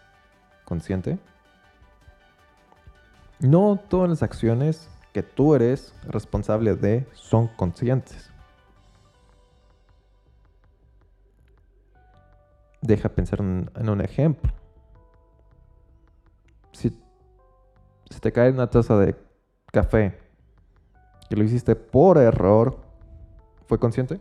¿consciente? 0.66 1.18
No 3.40 3.80
todas 3.90 4.10
las 4.10 4.24
acciones 4.24 4.90
que 5.14 5.24
tú 5.24 5.56
eres 5.56 5.94
responsable 6.04 6.76
de 6.76 7.08
son 7.14 7.48
conscientes. 7.48 8.32
Deja 12.82 13.10
pensar 13.10 13.40
en 13.40 13.90
un 13.90 14.02
ejemplo. 14.02 14.52
Si, 16.72 16.98
te 18.22 18.32
cae 18.32 18.52
una 18.52 18.70
taza 18.70 18.98
de 18.98 19.16
café 19.72 20.18
que 21.30 21.36
lo 21.36 21.44
hiciste 21.44 21.76
por 21.76 22.18
error, 22.18 22.78
¿fue 23.68 23.80
consciente? 23.80 24.20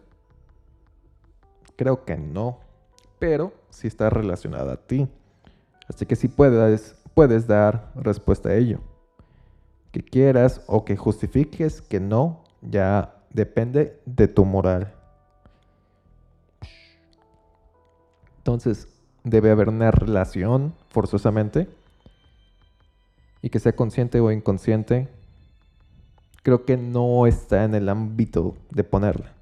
Creo 1.76 2.04
que 2.04 2.16
no, 2.16 2.58
pero 3.18 3.52
sí 3.70 3.86
está 3.86 4.10
relacionada 4.10 4.74
a 4.74 4.76
ti. 4.76 5.08
Así 5.88 6.06
que 6.06 6.16
sí 6.16 6.28
puedes, 6.28 6.96
puedes 7.14 7.46
dar 7.46 7.92
respuesta 7.94 8.50
a 8.50 8.54
ello. 8.54 8.80
Que 9.92 10.02
quieras 10.02 10.62
o 10.66 10.84
que 10.84 10.96
justifiques 10.96 11.80
que 11.80 12.00
no, 12.00 12.44
ya 12.62 13.14
depende 13.30 14.00
de 14.04 14.28
tu 14.28 14.44
moral. 14.44 14.94
Entonces, 18.38 18.88
debe 19.24 19.50
haber 19.50 19.68
una 19.68 19.90
relación 19.90 20.74
forzosamente 20.88 21.68
y 23.42 23.50
que 23.50 23.58
sea 23.58 23.76
consciente 23.76 24.20
o 24.20 24.32
inconsciente, 24.32 25.08
creo 26.42 26.64
que 26.64 26.76
no 26.76 27.26
está 27.26 27.64
en 27.64 27.74
el 27.74 27.88
ámbito 27.88 28.56
de 28.70 28.84
ponerla. 28.84 29.34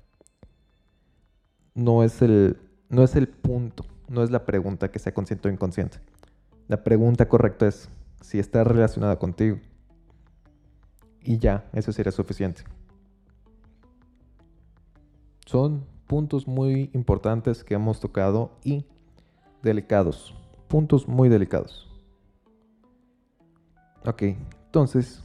No 1.74 2.02
es 2.02 2.22
el, 2.22 2.58
no 2.88 3.04
es 3.04 3.16
el 3.16 3.28
punto, 3.28 3.84
no 4.08 4.22
es 4.22 4.30
la 4.30 4.44
pregunta 4.44 4.90
que 4.90 4.98
sea 4.98 5.14
consciente 5.14 5.48
o 5.48 5.52
inconsciente. 5.52 5.98
La 6.68 6.82
pregunta 6.82 7.28
correcta 7.28 7.66
es 7.66 7.88
si 8.20 8.38
está 8.38 8.64
relacionada 8.64 9.18
contigo. 9.18 9.58
Y 11.22 11.38
ya, 11.38 11.68
eso 11.72 11.92
sería 11.92 12.12
suficiente. 12.12 12.62
Son 15.44 15.84
puntos 16.06 16.46
muy 16.46 16.90
importantes 16.92 17.64
que 17.64 17.74
hemos 17.74 18.00
tocado 18.00 18.52
y 18.64 18.84
delicados. 19.62 20.34
Puntos 20.68 21.06
muy 21.06 21.28
delicados. 21.28 21.88
Ok, 24.04 24.22
entonces, 24.66 25.22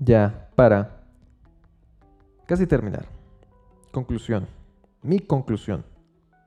ya 0.00 0.50
para 0.56 1.04
casi 2.46 2.66
terminar. 2.66 3.06
Conclusión. 3.92 4.46
Mi 5.02 5.20
conclusión. 5.20 5.84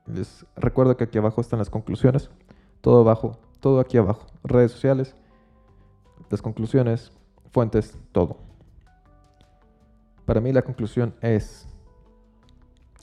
Les 0.06 0.46
recuerdo 0.56 0.96
que 0.96 1.04
aquí 1.04 1.18
abajo 1.18 1.40
están 1.40 1.58
las 1.58 1.70
conclusiones. 1.70 2.30
Todo 2.80 3.00
abajo, 3.00 3.38
todo 3.60 3.80
aquí 3.80 3.96
abajo. 3.98 4.26
Redes 4.44 4.72
sociales, 4.72 5.16
las 6.30 6.42
conclusiones, 6.42 7.12
fuentes, 7.52 7.98
todo. 8.12 8.38
Para 10.24 10.40
mí 10.40 10.52
la 10.52 10.62
conclusión 10.62 11.14
es, 11.20 11.68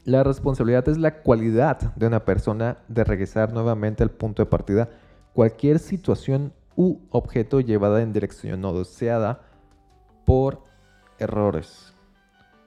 la 0.04 0.24
responsabilidad 0.24 0.88
es 0.89 0.98
la 0.98 1.22
cualidad 1.22 1.94
de 1.96 2.08
una 2.08 2.26
persona 2.26 2.78
de 2.88 3.04
regresar 3.04 3.54
nuevamente 3.54 4.04
al 4.04 4.12
punto 4.12 4.44
de 4.44 4.50
partida. 4.50 4.89
Cualquier 5.34 5.80
situación 5.80 6.54
u 6.76 6.98
objeto 7.12 7.62
llevada 7.62 8.02
en 8.02 8.13
dirección 8.13 8.62
no 8.62 8.74
deseada 8.74 9.42
por 10.26 10.62
errores, 11.20 11.92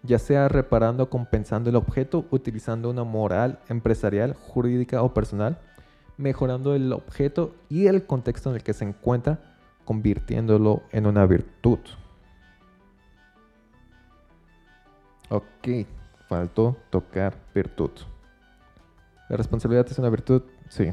ya 0.07 0.19
sea 0.19 0.49
reparando 0.49 1.05
o 1.05 1.11
compensando 1.11 1.71
el 1.71 1.77
objeto 1.77 2.25
utilizando 2.31 2.91
una 2.91 3.05
moral 3.05 3.59
empresarial, 3.69 4.35
jurídica 4.35 5.03
o 5.03 5.13
personal, 5.13 5.59
mejorando 6.17 6.75
el 6.75 6.93
objeto 6.93 7.55
y 7.69 7.87
el 7.87 8.07
contexto 8.07 8.51
en 8.51 8.57
el 8.57 8.63
que 8.63 8.73
se 8.73 8.85
encuentra, 8.85 9.39
convirtiéndolo 9.85 10.83
en 10.93 11.07
una 11.07 11.27
virtud. 11.27 11.79
Ok, 15.29 15.87
faltó 16.29 16.77
tocar 16.91 17.37
virtud. 17.55 17.91
¿La 19.29 19.37
responsabilidad 19.37 19.87
es 19.91 19.99
una 19.99 20.09
virtud? 20.09 20.43
Sí. 20.69 20.93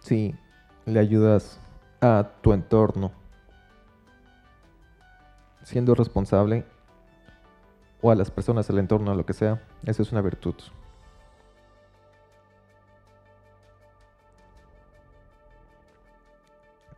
Sí, 0.00 0.34
le 0.86 0.98
ayudas 0.98 1.60
a 2.00 2.28
tu 2.40 2.52
entorno 2.52 3.12
siendo 5.62 5.94
responsable 5.94 6.64
o 8.02 8.10
a 8.10 8.14
las 8.14 8.30
personas 8.30 8.66
del 8.68 8.78
entorno, 8.78 9.14
lo 9.14 9.26
que 9.26 9.32
sea, 9.32 9.62
eso 9.84 10.02
es 10.02 10.12
una 10.12 10.22
virtud. 10.22 10.54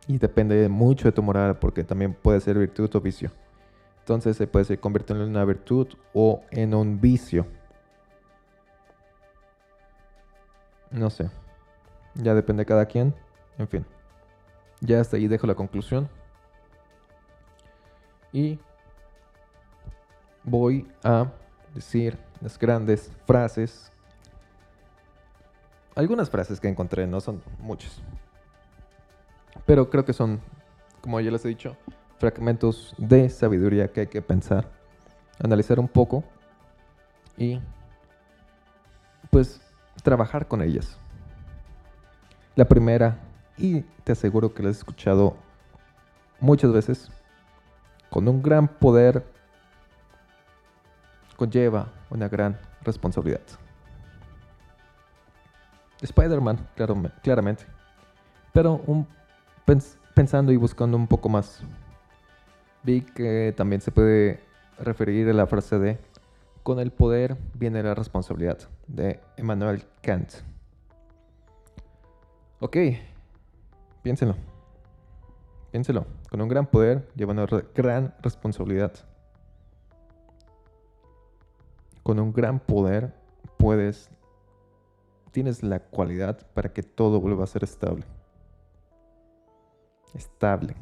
Y 0.07 0.17
depende 0.17 0.67
mucho 0.69 1.07
de 1.07 1.11
tu 1.13 1.23
moral, 1.23 1.57
porque 1.59 1.83
también 1.83 2.13
puede 2.13 2.39
ser 2.41 2.57
virtud 2.57 2.93
o 2.95 3.01
vicio. 3.01 3.31
Entonces 3.99 4.35
se 4.35 4.47
puede 4.47 4.77
convertir 4.77 5.15
en 5.15 5.23
una 5.23 5.45
virtud 5.45 5.87
o 6.13 6.43
en 6.51 6.73
un 6.75 6.99
vicio. 6.99 7.47
No 10.91 11.09
sé. 11.09 11.29
Ya 12.15 12.35
depende 12.35 12.61
de 12.61 12.65
cada 12.65 12.85
quien. 12.85 13.15
En 13.57 13.67
fin, 13.67 13.85
ya 14.81 14.99
hasta 14.99 15.17
ahí 15.17 15.27
dejo 15.27 15.47
la 15.47 15.55
conclusión. 15.55 16.09
Y 18.33 18.59
voy 20.43 20.87
a 21.03 21.31
decir 21.73 22.17
las 22.41 22.57
grandes 22.57 23.11
frases. 23.25 23.91
Algunas 25.95 26.29
frases 26.29 26.59
que 26.59 26.67
encontré, 26.67 27.07
no 27.07 27.21
son 27.21 27.41
muchas. 27.59 28.01
Pero 29.65 29.89
creo 29.89 30.05
que 30.05 30.13
son, 30.13 30.41
como 31.01 31.19
ya 31.19 31.31
les 31.31 31.45
he 31.45 31.49
dicho, 31.49 31.77
fragmentos 32.17 32.93
de 32.97 33.29
sabiduría 33.29 33.91
que 33.91 34.01
hay 34.01 34.07
que 34.07 34.21
pensar, 34.21 34.69
analizar 35.39 35.79
un 35.79 35.87
poco 35.87 36.23
y 37.37 37.59
pues 39.29 39.61
trabajar 40.03 40.47
con 40.47 40.61
ellas. 40.61 40.97
La 42.55 42.65
primera 42.65 43.19
y 43.57 43.81
te 44.03 44.11
aseguro 44.11 44.53
que 44.53 44.63
lo 44.63 44.69
has 44.69 44.77
escuchado 44.77 45.35
muchas 46.39 46.71
veces, 46.71 47.09
con 48.09 48.27
un 48.27 48.41
gran 48.41 48.67
poder 48.67 49.32
conlleva 51.35 51.91
una 52.09 52.27
gran 52.27 52.59
responsabilidad. 52.81 53.41
Spider-Man, 56.01 56.67
claramente. 57.21 57.65
Pero 58.51 58.81
un, 58.85 59.07
pensando 60.13 60.51
y 60.51 60.57
buscando 60.57 60.97
un 60.97 61.07
poco 61.07 61.29
más, 61.29 61.63
vi 62.83 63.01
que 63.01 63.53
también 63.55 63.81
se 63.81 63.91
puede 63.91 64.43
referir 64.79 65.29
a 65.29 65.33
la 65.33 65.47
frase 65.47 65.79
de 65.79 65.97
con 66.61 66.79
el 66.79 66.91
poder 66.91 67.37
viene 67.53 67.83
la 67.83 67.93
responsabilidad 67.93 68.57
de 68.87 69.19
Emmanuel 69.37 69.83
Kant. 70.01 70.31
Ok, 72.59 72.77
Piénselo. 74.03 74.35
Piénselo. 75.71 76.05
Con 76.29 76.41
un 76.41 76.49
gran 76.49 76.67
poder 76.67 77.07
lleva 77.15 77.31
una 77.31 77.47
gran 77.73 78.13
responsabilidad. 78.21 78.91
Con 82.03 82.19
un 82.19 82.33
gran 82.33 82.59
poder 82.59 83.13
puedes, 83.57 84.09
tienes 85.31 85.63
la 85.63 85.79
cualidad 85.79 86.45
para 86.53 86.71
que 86.73 86.83
todo 86.83 87.19
vuelva 87.19 87.45
a 87.45 87.47
ser 87.47 87.63
estable. 87.63 88.05
Estable. 90.13 90.75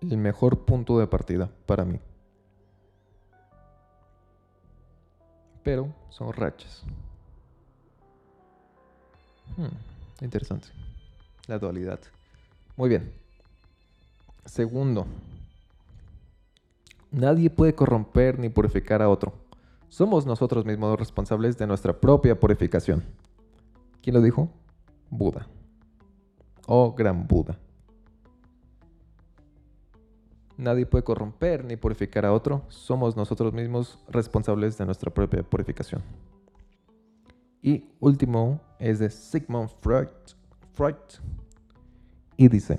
El 0.00 0.18
mejor 0.18 0.64
punto 0.64 0.98
de 0.98 1.06
partida 1.06 1.50
para 1.66 1.84
mí. 1.84 1.98
Pero 5.62 5.88
son 6.10 6.32
rachas. 6.32 6.84
Hmm, 9.56 10.24
interesante 10.24 10.68
la 11.46 11.58
dualidad. 11.58 12.00
Muy 12.76 12.88
bien. 12.88 13.12
Segundo, 14.44 15.06
nadie 17.12 17.50
puede 17.50 17.74
corromper 17.74 18.38
ni 18.38 18.48
purificar 18.48 19.02
a 19.02 19.08
otro. 19.08 19.34
Somos 19.88 20.26
nosotros 20.26 20.64
mismos 20.64 20.98
responsables 20.98 21.58
de 21.58 21.66
nuestra 21.66 22.00
propia 22.00 22.38
purificación. 22.38 23.04
¿Quién 24.02 24.14
lo 24.14 24.22
dijo? 24.22 24.50
Buda. 25.10 25.46
Oh, 26.66 26.94
gran 26.94 27.26
Buda. 27.28 27.58
Nadie 30.56 30.86
puede 30.86 31.04
corromper 31.04 31.64
ni 31.64 31.76
purificar 31.76 32.24
a 32.24 32.32
otro. 32.32 32.62
Somos 32.68 33.16
nosotros 33.16 33.52
mismos 33.52 33.98
responsables 34.08 34.78
de 34.78 34.86
nuestra 34.86 35.12
propia 35.12 35.42
purificación. 35.42 36.02
Y 37.60 37.84
último 38.00 38.60
es 38.78 38.98
de 38.98 39.10
Sigmund 39.10 39.70
Freud. 39.80 40.08
Freud 40.72 40.96
y 42.36 42.48
dice, 42.48 42.78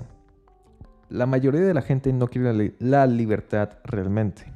la 1.14 1.26
mayoría 1.26 1.60
de 1.60 1.74
la 1.74 1.82
gente 1.82 2.12
no 2.12 2.26
quiere 2.26 2.74
la 2.80 3.06
libertad 3.06 3.78
realmente. 3.84 4.52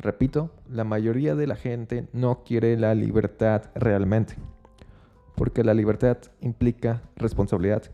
Repito, 0.00 0.50
la 0.68 0.82
mayoría 0.82 1.36
de 1.36 1.46
la 1.46 1.54
gente 1.54 2.08
no 2.12 2.42
quiere 2.42 2.76
la 2.76 2.92
libertad 2.96 3.70
realmente. 3.76 4.34
Porque 5.36 5.62
la 5.62 5.72
libertad 5.72 6.18
implica 6.40 7.02
responsabilidad. 7.14 7.84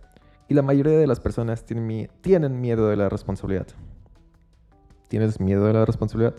Y 0.48 0.54
la 0.54 0.62
mayoría 0.62 0.96
de 0.96 1.06
las 1.06 1.20
personas 1.20 1.66
tienen, 1.66 2.60
miedo 2.62 2.88
de 2.88 2.96
la 2.96 3.10
responsabilidad. 3.10 3.66
¿Tienes 5.08 5.38
miedo 5.38 5.66
de 5.66 5.74
la 5.74 5.84
responsabilidad? 5.84 6.34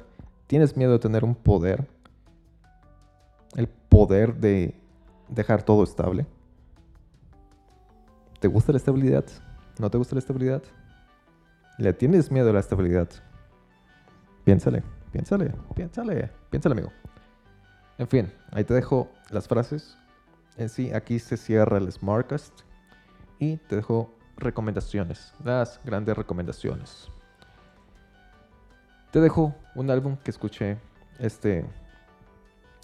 ¿Tienes 0.48 0.76
miedo 0.76 0.94
de 0.94 1.00
tener 1.00 1.24
un 1.24 1.36
poder? 1.36 1.88
El 3.56 3.68
poder 3.68 4.38
de 4.38 4.74
dejar 5.30 5.62
todo 5.62 5.84
estable. 5.84 6.26
¿Te 8.40 8.48
gusta 8.48 8.72
la 8.72 8.80
estabilidad? 8.80 9.26
¿No 9.78 9.92
te 9.92 10.00
gusta 10.00 10.16
la 10.16 10.20
estabilidad? 10.20 10.64
¿Le 11.78 11.94
tienes 11.94 12.32
miedo 12.32 12.50
a 12.50 12.54
la 12.54 12.60
estabilidad? 12.60 13.08
Piénsale, 14.44 14.82
piénsale, 15.12 15.54
piénsale, 15.76 16.32
piénsale, 16.50 16.74
amigo. 16.74 16.92
En 18.00 18.08
fin, 18.08 18.34
ahí 18.52 18.64
te 18.64 18.74
dejo 18.74 19.12
las 19.30 19.48
frases. 19.48 19.96
En 20.56 20.70
sí, 20.70 20.92
aquí 20.92 21.20
se 21.20 21.38
cierra 21.38 21.78
el 21.78 21.92
Smartcast. 21.92 22.62
Y 23.38 23.58
te 23.58 23.76
dejo 23.76 24.12
recomendaciones, 24.38 25.36
las 25.44 25.80
grandes 25.86 26.18
recomendaciones. 26.18 27.10
Te 29.12 29.22
dejo 29.22 29.54
un 29.76 29.92
álbum 29.92 30.18
que 30.18 30.32
escuché 30.32 30.80
este, 31.20 31.64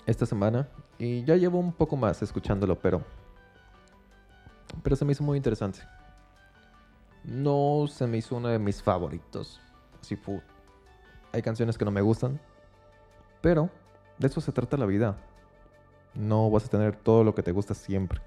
esta 0.06 0.28
semana. 0.28 0.68
Y 1.00 1.24
ya 1.24 1.36
llevo 1.36 1.58
un 1.58 1.74
poco 1.74 1.98
más 1.98 2.22
escuchándolo, 2.22 2.78
pero, 2.80 3.02
pero 4.84 4.96
se 4.96 5.04
me 5.04 5.14
hizo 5.14 5.24
muy 5.24 5.38
interesante 5.38 5.82
no 7.24 7.86
se 7.88 8.08
me 8.08 8.18
hizo 8.18 8.36
uno 8.36 8.50
de 8.50 8.60
mis 8.60 8.82
favoritos. 8.82 9.62
Así 10.02 10.16
fue. 10.16 10.42
Hay 11.32 11.42
canciones 11.42 11.78
que 11.78 11.86
no 11.86 11.92
me 11.92 12.02
gustan, 12.02 12.40
pero 13.42 13.70
de 14.18 14.28
eso 14.28 14.42
se 14.42 14.52
trata 14.52 14.78
la 14.78 14.86
vida. 14.86 15.18
No 16.14 16.50
vas 16.50 16.66
a 16.66 16.70
tener 16.70 16.96
todo 16.96 17.24
lo 17.24 17.34
que 17.34 17.42
te 17.42 17.52
gusta 17.52 17.74
siempre. 17.74 18.22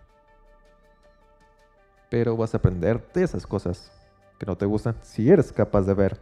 Pero 2.11 2.37
vas 2.37 2.55
a 2.55 2.59
aprender 2.59 3.07
de 3.13 3.23
esas 3.23 3.47
cosas 3.47 3.93
que 4.39 4.47
no 4.47 4.57
te 4.57 4.67
gustan 4.67 4.97
si 5.03 5.31
eres 5.31 5.53
capaz 5.53 5.83
de 5.83 5.95
ver 5.95 6.21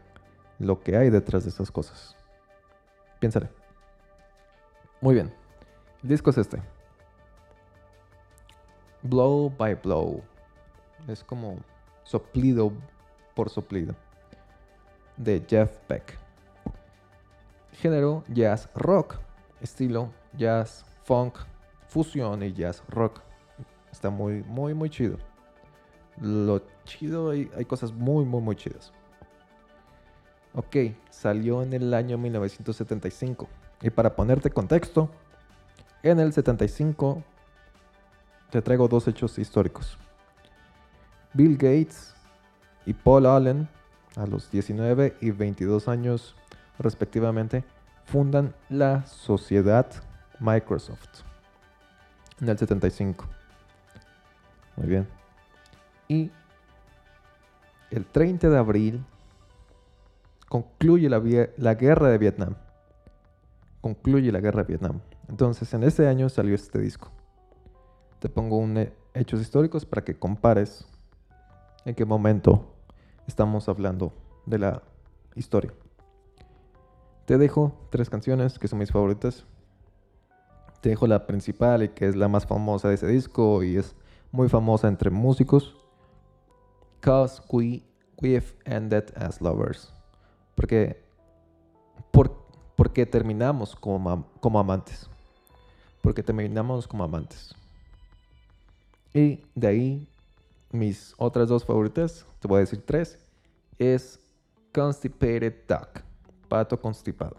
lo 0.58 0.80
que 0.80 0.96
hay 0.96 1.10
detrás 1.10 1.44
de 1.44 1.50
esas 1.50 1.70
cosas. 1.70 2.16
Piénsale. 3.18 3.48
Muy 5.00 5.14
bien. 5.14 5.32
El 6.02 6.08
disco 6.08 6.30
es 6.30 6.38
este. 6.38 6.62
Blow 9.02 9.50
by 9.50 9.74
Blow. 9.76 10.22
Es 11.08 11.22
como 11.24 11.58
soplido 12.04 12.72
por 13.34 13.50
soplido, 13.50 13.94
de 15.16 15.44
Jeff 15.48 15.76
Beck. 15.88 16.18
Género 17.72 18.22
jazz 18.28 18.70
rock, 18.74 19.16
estilo 19.60 20.10
jazz 20.36 20.84
funk, 21.02 21.38
fusión 21.88 22.42
y 22.42 22.52
jazz 22.52 22.82
rock. 22.88 23.20
Está 23.90 24.10
muy, 24.10 24.42
muy, 24.44 24.74
muy 24.74 24.90
chido. 24.90 25.18
Lo 26.20 26.62
chido, 26.84 27.30
hay, 27.30 27.50
hay 27.56 27.64
cosas 27.64 27.92
muy, 27.92 28.24
muy, 28.24 28.40
muy 28.40 28.56
chidas. 28.56 28.92
Ok, 30.54 30.76
salió 31.10 31.62
en 31.62 31.72
el 31.72 31.92
año 31.94 32.16
1975. 32.16 33.48
Y 33.82 33.90
para 33.90 34.14
ponerte 34.14 34.50
contexto, 34.50 35.10
en 36.02 36.20
el 36.20 36.32
75 36.32 37.22
te 38.50 38.62
traigo 38.62 38.86
dos 38.86 39.08
hechos 39.08 39.38
históricos. 39.38 39.98
Bill 41.34 41.56
Gates 41.56 42.14
y 42.86 42.92
Paul 42.92 43.26
Allen, 43.26 43.68
a 44.16 44.26
los 44.26 44.50
19 44.50 45.16
y 45.20 45.30
22 45.30 45.88
años 45.88 46.36
respectivamente, 46.78 47.64
fundan 48.04 48.54
la 48.68 49.04
sociedad 49.06 49.86
Microsoft 50.40 51.24
en 52.40 52.48
el 52.48 52.58
75. 52.58 53.26
Muy 54.76 54.86
bien. 54.86 55.08
Y 56.08 56.30
el 57.90 58.06
30 58.06 58.50
de 58.50 58.58
abril 58.58 59.04
concluye 60.48 61.08
la, 61.08 61.18
guerra 61.74 62.08
de 62.08 62.18
Vietnam. 62.18 62.54
Concluye 63.80 64.30
la 64.32 64.40
guerra 64.40 64.62
de 64.62 64.68
Vietnam. 64.68 65.00
Entonces, 65.28 65.72
en 65.74 65.84
ese 65.84 66.06
año 66.06 66.28
salió 66.28 66.54
este 66.54 66.78
disco. 66.78 67.10
Te 68.18 68.28
pongo 68.28 68.56
un 68.56 68.90
hechos 69.14 69.40
históricos 69.40 69.84
para 69.84 70.04
que 70.04 70.18
compares 70.18 70.86
en 71.84 71.94
qué 71.94 72.04
momento 72.04 72.74
estamos 73.26 73.68
hablando 73.68 74.12
de 74.46 74.58
la 74.58 74.82
historia. 75.34 75.72
Te 77.26 77.38
dejo 77.38 77.72
tres 77.90 78.10
canciones 78.10 78.58
que 78.58 78.68
son 78.68 78.78
mis 78.78 78.90
favoritas. 78.90 79.44
Te 80.80 80.90
dejo 80.90 81.06
la 81.06 81.26
principal 81.26 81.82
y 81.82 81.88
que 81.88 82.06
es 82.06 82.16
la 82.16 82.28
más 82.28 82.46
famosa 82.46 82.88
de 82.88 82.94
ese 82.94 83.06
disco 83.06 83.62
y 83.62 83.76
es 83.76 83.94
muy 84.30 84.48
famosa 84.48 84.88
entre 84.88 85.10
músicos. 85.10 85.76
Cause 87.00 87.42
we, 87.50 87.82
we've 88.20 88.54
ended 88.64 89.04
as 89.16 89.40
lovers. 89.40 89.92
Porque, 90.54 91.02
por, 92.10 92.36
porque 92.76 93.06
terminamos 93.06 93.74
como, 93.74 94.26
como 94.40 94.58
amantes. 94.58 95.08
Porque 96.02 96.22
terminamos 96.22 96.86
como 96.86 97.04
amantes. 97.04 97.54
Y 99.14 99.42
de 99.54 99.66
ahí 99.66 100.08
mis 100.74 101.14
otras 101.16 101.48
dos 101.48 101.64
favoritas, 101.64 102.26
te 102.40 102.48
voy 102.48 102.58
a 102.58 102.60
decir 102.60 102.82
tres, 102.84 103.18
es 103.78 104.20
Constipated 104.74 105.54
Duck, 105.68 106.02
pato 106.48 106.78
constipado. 106.80 107.36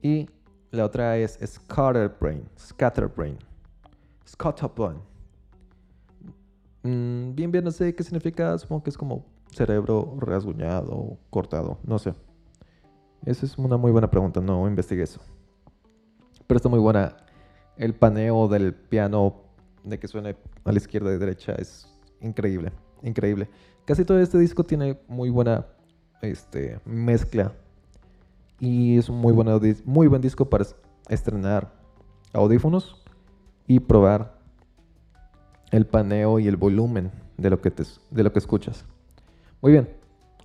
Y 0.00 0.30
la 0.70 0.84
otra 0.84 1.16
es 1.16 1.38
Scatterbrain, 1.44 2.48
Scatterbrain, 2.56 3.36
Scatterbrain. 4.26 4.98
Mm, 6.84 7.34
bien, 7.34 7.50
bien, 7.50 7.64
no 7.64 7.72
sé 7.72 7.92
qué 7.94 8.04
significa, 8.04 8.56
supongo 8.56 8.84
que 8.84 8.90
es 8.90 8.96
como 8.96 9.24
cerebro 9.50 10.16
rasguñado, 10.20 11.18
cortado, 11.28 11.78
no 11.82 11.98
sé. 11.98 12.14
Esa 13.24 13.46
es 13.46 13.58
una 13.58 13.76
muy 13.76 13.90
buena 13.90 14.08
pregunta, 14.08 14.40
no 14.40 14.68
investigué 14.68 15.02
eso. 15.02 15.20
Pero 16.46 16.56
está 16.56 16.68
muy 16.68 16.78
buena. 16.78 17.16
El 17.76 17.94
paneo 17.94 18.46
del 18.46 18.74
piano 18.74 19.47
de 19.88 19.98
que 19.98 20.08
suene 20.08 20.36
a 20.64 20.72
la 20.72 20.78
izquierda 20.78 21.12
y 21.12 21.18
derecha 21.18 21.52
es 21.52 21.88
increíble, 22.20 22.72
increíble. 23.02 23.48
Casi 23.84 24.04
todo 24.04 24.20
este 24.20 24.38
disco 24.38 24.64
tiene 24.64 24.98
muy 25.08 25.30
buena 25.30 25.66
este, 26.20 26.80
mezcla 26.84 27.52
y 28.60 28.98
es 28.98 29.08
un 29.08 29.16
muy, 29.16 29.32
buena, 29.32 29.58
muy 29.84 30.08
buen 30.08 30.20
disco 30.20 30.48
para 30.48 30.66
estrenar 31.08 31.72
audífonos 32.32 33.02
y 33.66 33.80
probar 33.80 34.38
el 35.70 35.86
paneo 35.86 36.38
y 36.38 36.48
el 36.48 36.56
volumen 36.56 37.10
de 37.36 37.50
lo 37.50 37.60
que, 37.60 37.70
te, 37.70 37.84
de 38.10 38.22
lo 38.22 38.32
que 38.32 38.38
escuchas. 38.38 38.84
Muy 39.60 39.72
bien, 39.72 39.88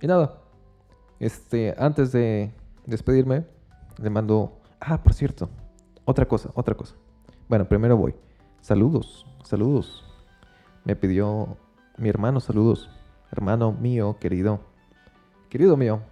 y 0.00 0.06
nada, 0.06 0.38
este, 1.18 1.74
antes 1.78 2.12
de 2.12 2.52
despedirme, 2.86 3.44
le 3.98 4.10
mando... 4.10 4.60
Ah, 4.80 5.02
por 5.02 5.14
cierto, 5.14 5.48
otra 6.04 6.26
cosa, 6.26 6.50
otra 6.54 6.74
cosa. 6.74 6.94
Bueno, 7.48 7.66
primero 7.66 7.96
voy. 7.96 8.14
Saludos, 8.60 9.26
saludos. 9.44 10.04
Me 10.84 10.96
pidió 10.96 11.56
mi 11.96 12.08
hermano 12.08 12.40
saludos. 12.40 12.90
Hermano 13.30 13.70
mío, 13.72 14.16
querido. 14.20 14.60
Querido 15.48 15.76
mío. 15.76 16.02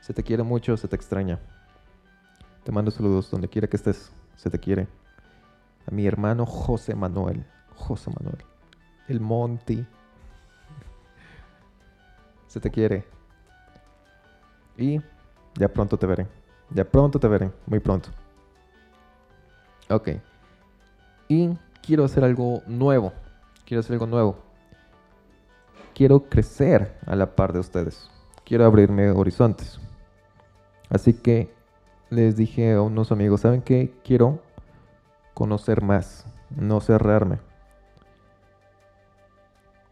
Se 0.00 0.14
te 0.14 0.22
quiere 0.22 0.42
mucho, 0.42 0.76
se 0.76 0.88
te 0.88 0.96
extraña. 0.96 1.38
Te 2.64 2.72
mando 2.72 2.90
saludos 2.90 3.30
donde 3.30 3.48
quiera 3.48 3.68
que 3.68 3.76
estés. 3.76 4.10
Se 4.36 4.50
te 4.50 4.58
quiere. 4.58 4.88
A 5.86 5.90
mi 5.90 6.06
hermano 6.06 6.46
José 6.46 6.94
Manuel. 6.94 7.44
José 7.76 8.10
Manuel. 8.10 8.44
El 9.08 9.20
Monty. 9.20 9.86
Se 12.46 12.60
te 12.60 12.70
quiere. 12.70 13.04
Y 14.76 15.00
ya 15.54 15.68
pronto 15.68 15.98
te 15.98 16.06
veré. 16.06 16.26
Ya 16.70 16.84
pronto 16.84 17.18
te 17.18 17.28
veré. 17.28 17.50
Muy 17.66 17.80
pronto. 17.80 18.10
Ok 19.88 20.10
y 21.32 21.58
quiero 21.82 22.04
hacer 22.04 22.24
algo 22.24 22.62
nuevo. 22.66 23.12
Quiero 23.66 23.80
hacer 23.80 23.94
algo 23.94 24.06
nuevo. 24.06 24.36
Quiero 25.94 26.28
crecer 26.28 26.96
a 27.06 27.14
la 27.16 27.34
par 27.34 27.52
de 27.52 27.58
ustedes. 27.58 28.10
Quiero 28.44 28.64
abrirme 28.64 29.10
horizontes. 29.10 29.80
Así 30.88 31.12
que 31.12 31.52
les 32.10 32.36
dije 32.36 32.72
a 32.72 32.82
unos 32.82 33.12
amigos, 33.12 33.42
¿saben 33.42 33.62
qué? 33.62 33.92
Quiero 34.04 34.40
conocer 35.34 35.82
más, 35.82 36.26
no 36.54 36.80
cerrarme. 36.80 37.38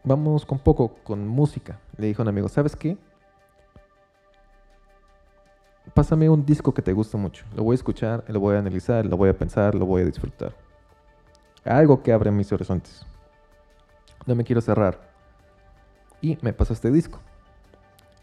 Vamos 0.03 0.45
con 0.45 0.59
poco, 0.59 0.95
con 1.03 1.27
música. 1.27 1.79
Le 1.97 2.07
dijo 2.07 2.21
un 2.21 2.27
amigo, 2.27 2.49
¿sabes 2.49 2.75
qué? 2.75 2.97
Pásame 5.93 6.29
un 6.29 6.45
disco 6.45 6.73
que 6.73 6.81
te 6.81 6.93
guste 6.93 7.17
mucho. 7.17 7.45
Lo 7.55 7.63
voy 7.63 7.73
a 7.73 7.75
escuchar, 7.75 8.23
lo 8.27 8.39
voy 8.39 8.55
a 8.55 8.59
analizar, 8.59 9.05
lo 9.05 9.17
voy 9.17 9.29
a 9.29 9.37
pensar, 9.37 9.75
lo 9.75 9.85
voy 9.85 10.03
a 10.03 10.05
disfrutar. 10.05 10.53
Algo 11.65 12.01
que 12.03 12.11
abre 12.11 12.31
mis 12.31 12.51
horizontes. 12.51 13.05
No 14.25 14.35
me 14.35 14.43
quiero 14.43 14.61
cerrar. 14.61 14.99
Y 16.21 16.37
me 16.41 16.53
pasó 16.53 16.73
este 16.73 16.91
disco. 16.91 17.19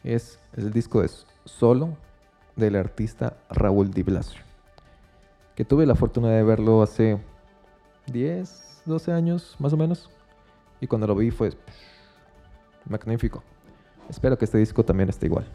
Es, 0.05 0.39
el 0.57 0.73
disco 0.73 1.03
es 1.03 1.27
Solo 1.45 1.97
del 2.57 2.77
artista 2.77 3.37
Raúl 3.51 3.91
Di 3.91 4.03
Blasio. 4.03 4.41
Que 5.55 5.65
tuve 5.65 5.87
la 5.87 5.95
fortuna 5.95 6.29
de 6.31 6.43
verlo 6.43 6.83
hace 6.83 7.19
10, 8.07 8.83
12 8.85 9.13
años 9.13 9.57
más 9.59 9.73
o 9.73 9.77
menos. 9.77 10.11
Y 10.81 10.87
cuando 10.87 11.07
lo 11.07 11.15
vi 11.15 11.31
fue 11.31 11.51
magnífico. 12.89 13.43
Espero 14.09 14.39
que 14.39 14.45
este 14.45 14.59
disco 14.59 14.85
también 14.85 15.09
esté 15.09 15.27
igual. 15.27 15.47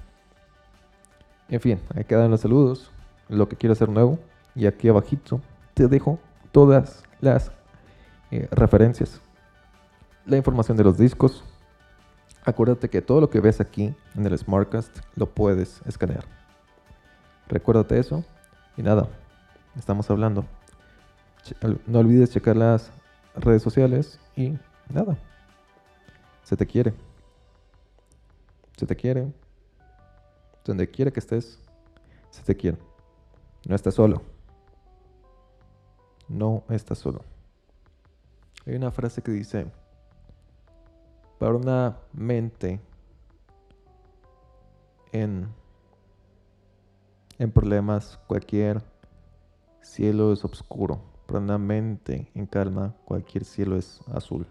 En 1.49 1.59
fin, 1.59 1.79
ahí 1.95 2.03
quedan 2.03 2.31
los 2.31 2.41
saludos, 2.41 2.91
lo 3.29 3.47
que 3.47 3.55
quiero 3.55 3.73
hacer 3.73 3.89
nuevo. 3.89 4.19
Y 4.55 4.65
aquí 4.65 4.89
abajito 4.89 5.41
te 5.73 5.87
dejo 5.87 6.19
todas 6.51 7.03
las 7.21 7.51
eh, 8.35 8.47
referencias, 8.49 9.21
la 10.25 10.37
información 10.37 10.75
de 10.75 10.83
los 10.83 10.97
discos. 10.97 11.43
Acuérdate 12.43 12.89
que 12.89 12.99
todo 12.99 13.21
lo 13.21 13.29
que 13.29 13.39
ves 13.39 13.61
aquí 13.61 13.93
en 14.15 14.25
el 14.25 14.35
Smartcast 14.35 14.97
lo 15.15 15.27
puedes 15.27 15.83
escanear. 15.85 16.25
Recuérdate 17.47 17.99
eso. 17.99 18.25
Y 18.75 18.81
nada, 18.81 19.07
estamos 19.77 20.09
hablando. 20.09 20.45
No 21.85 21.99
olvides 21.99 22.31
checar 22.31 22.57
las 22.57 22.91
redes 23.35 23.61
sociales 23.61 24.19
y 24.35 24.57
nada. 24.89 25.15
Se 26.41 26.57
te 26.57 26.65
quiere. 26.65 26.91
Se 28.77 28.87
te 28.87 28.95
quiere. 28.95 29.31
Donde 30.65 30.89
quiera 30.89 31.11
que 31.11 31.19
estés, 31.19 31.59
se 32.31 32.41
te 32.41 32.55
quiere. 32.55 32.79
No 33.67 33.75
estás 33.75 33.93
solo. 33.93 34.23
No 36.27 36.63
estás 36.69 36.97
solo. 36.97 37.23
Hay 38.65 38.75
una 38.75 38.91
frase 38.91 39.21
que 39.21 39.31
dice, 39.31 39.65
para 41.37 41.55
una 41.55 41.97
mente 42.13 42.79
en, 45.11 45.49
en 47.37 47.51
problemas, 47.51 48.19
cualquier 48.27 48.81
cielo 49.81 50.31
es 50.31 50.45
oscuro. 50.45 51.01
Para 51.25 51.39
una 51.39 51.57
mente 51.57 52.31
en 52.33 52.45
calma, 52.45 52.95
cualquier 53.05 53.43
cielo 53.43 53.77
es 53.77 53.99
azul. 54.13 54.47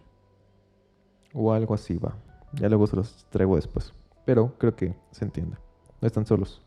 O 1.33 1.53
algo 1.53 1.75
así 1.75 1.97
va. 1.97 2.15
Ya 2.53 2.69
luego 2.69 2.87
se 2.87 2.97
los 2.97 3.27
traigo 3.31 3.57
después. 3.57 3.93
Pero 4.27 4.55
creo 4.59 4.77
que 4.77 4.95
se 5.11 5.25
entiende. 5.25 5.57
No 6.01 6.07
están 6.07 6.27
solos. 6.27 6.61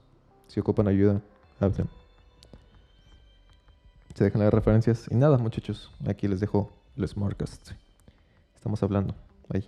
Si 0.47 0.59
ocupan 0.59 0.87
ayuda, 0.87 1.21
hablen. 1.59 1.87
Se 4.15 4.23
dejan 4.23 4.41
las 4.41 4.53
referencias. 4.53 5.07
Y 5.11 5.15
nada, 5.15 5.37
muchachos. 5.37 5.91
Aquí 6.07 6.27
les 6.27 6.39
dejo 6.39 6.71
los 6.95 7.11
Smartcast. 7.11 7.71
Estamos 8.55 8.81
hablando. 8.83 9.15
Ahí. 9.49 9.65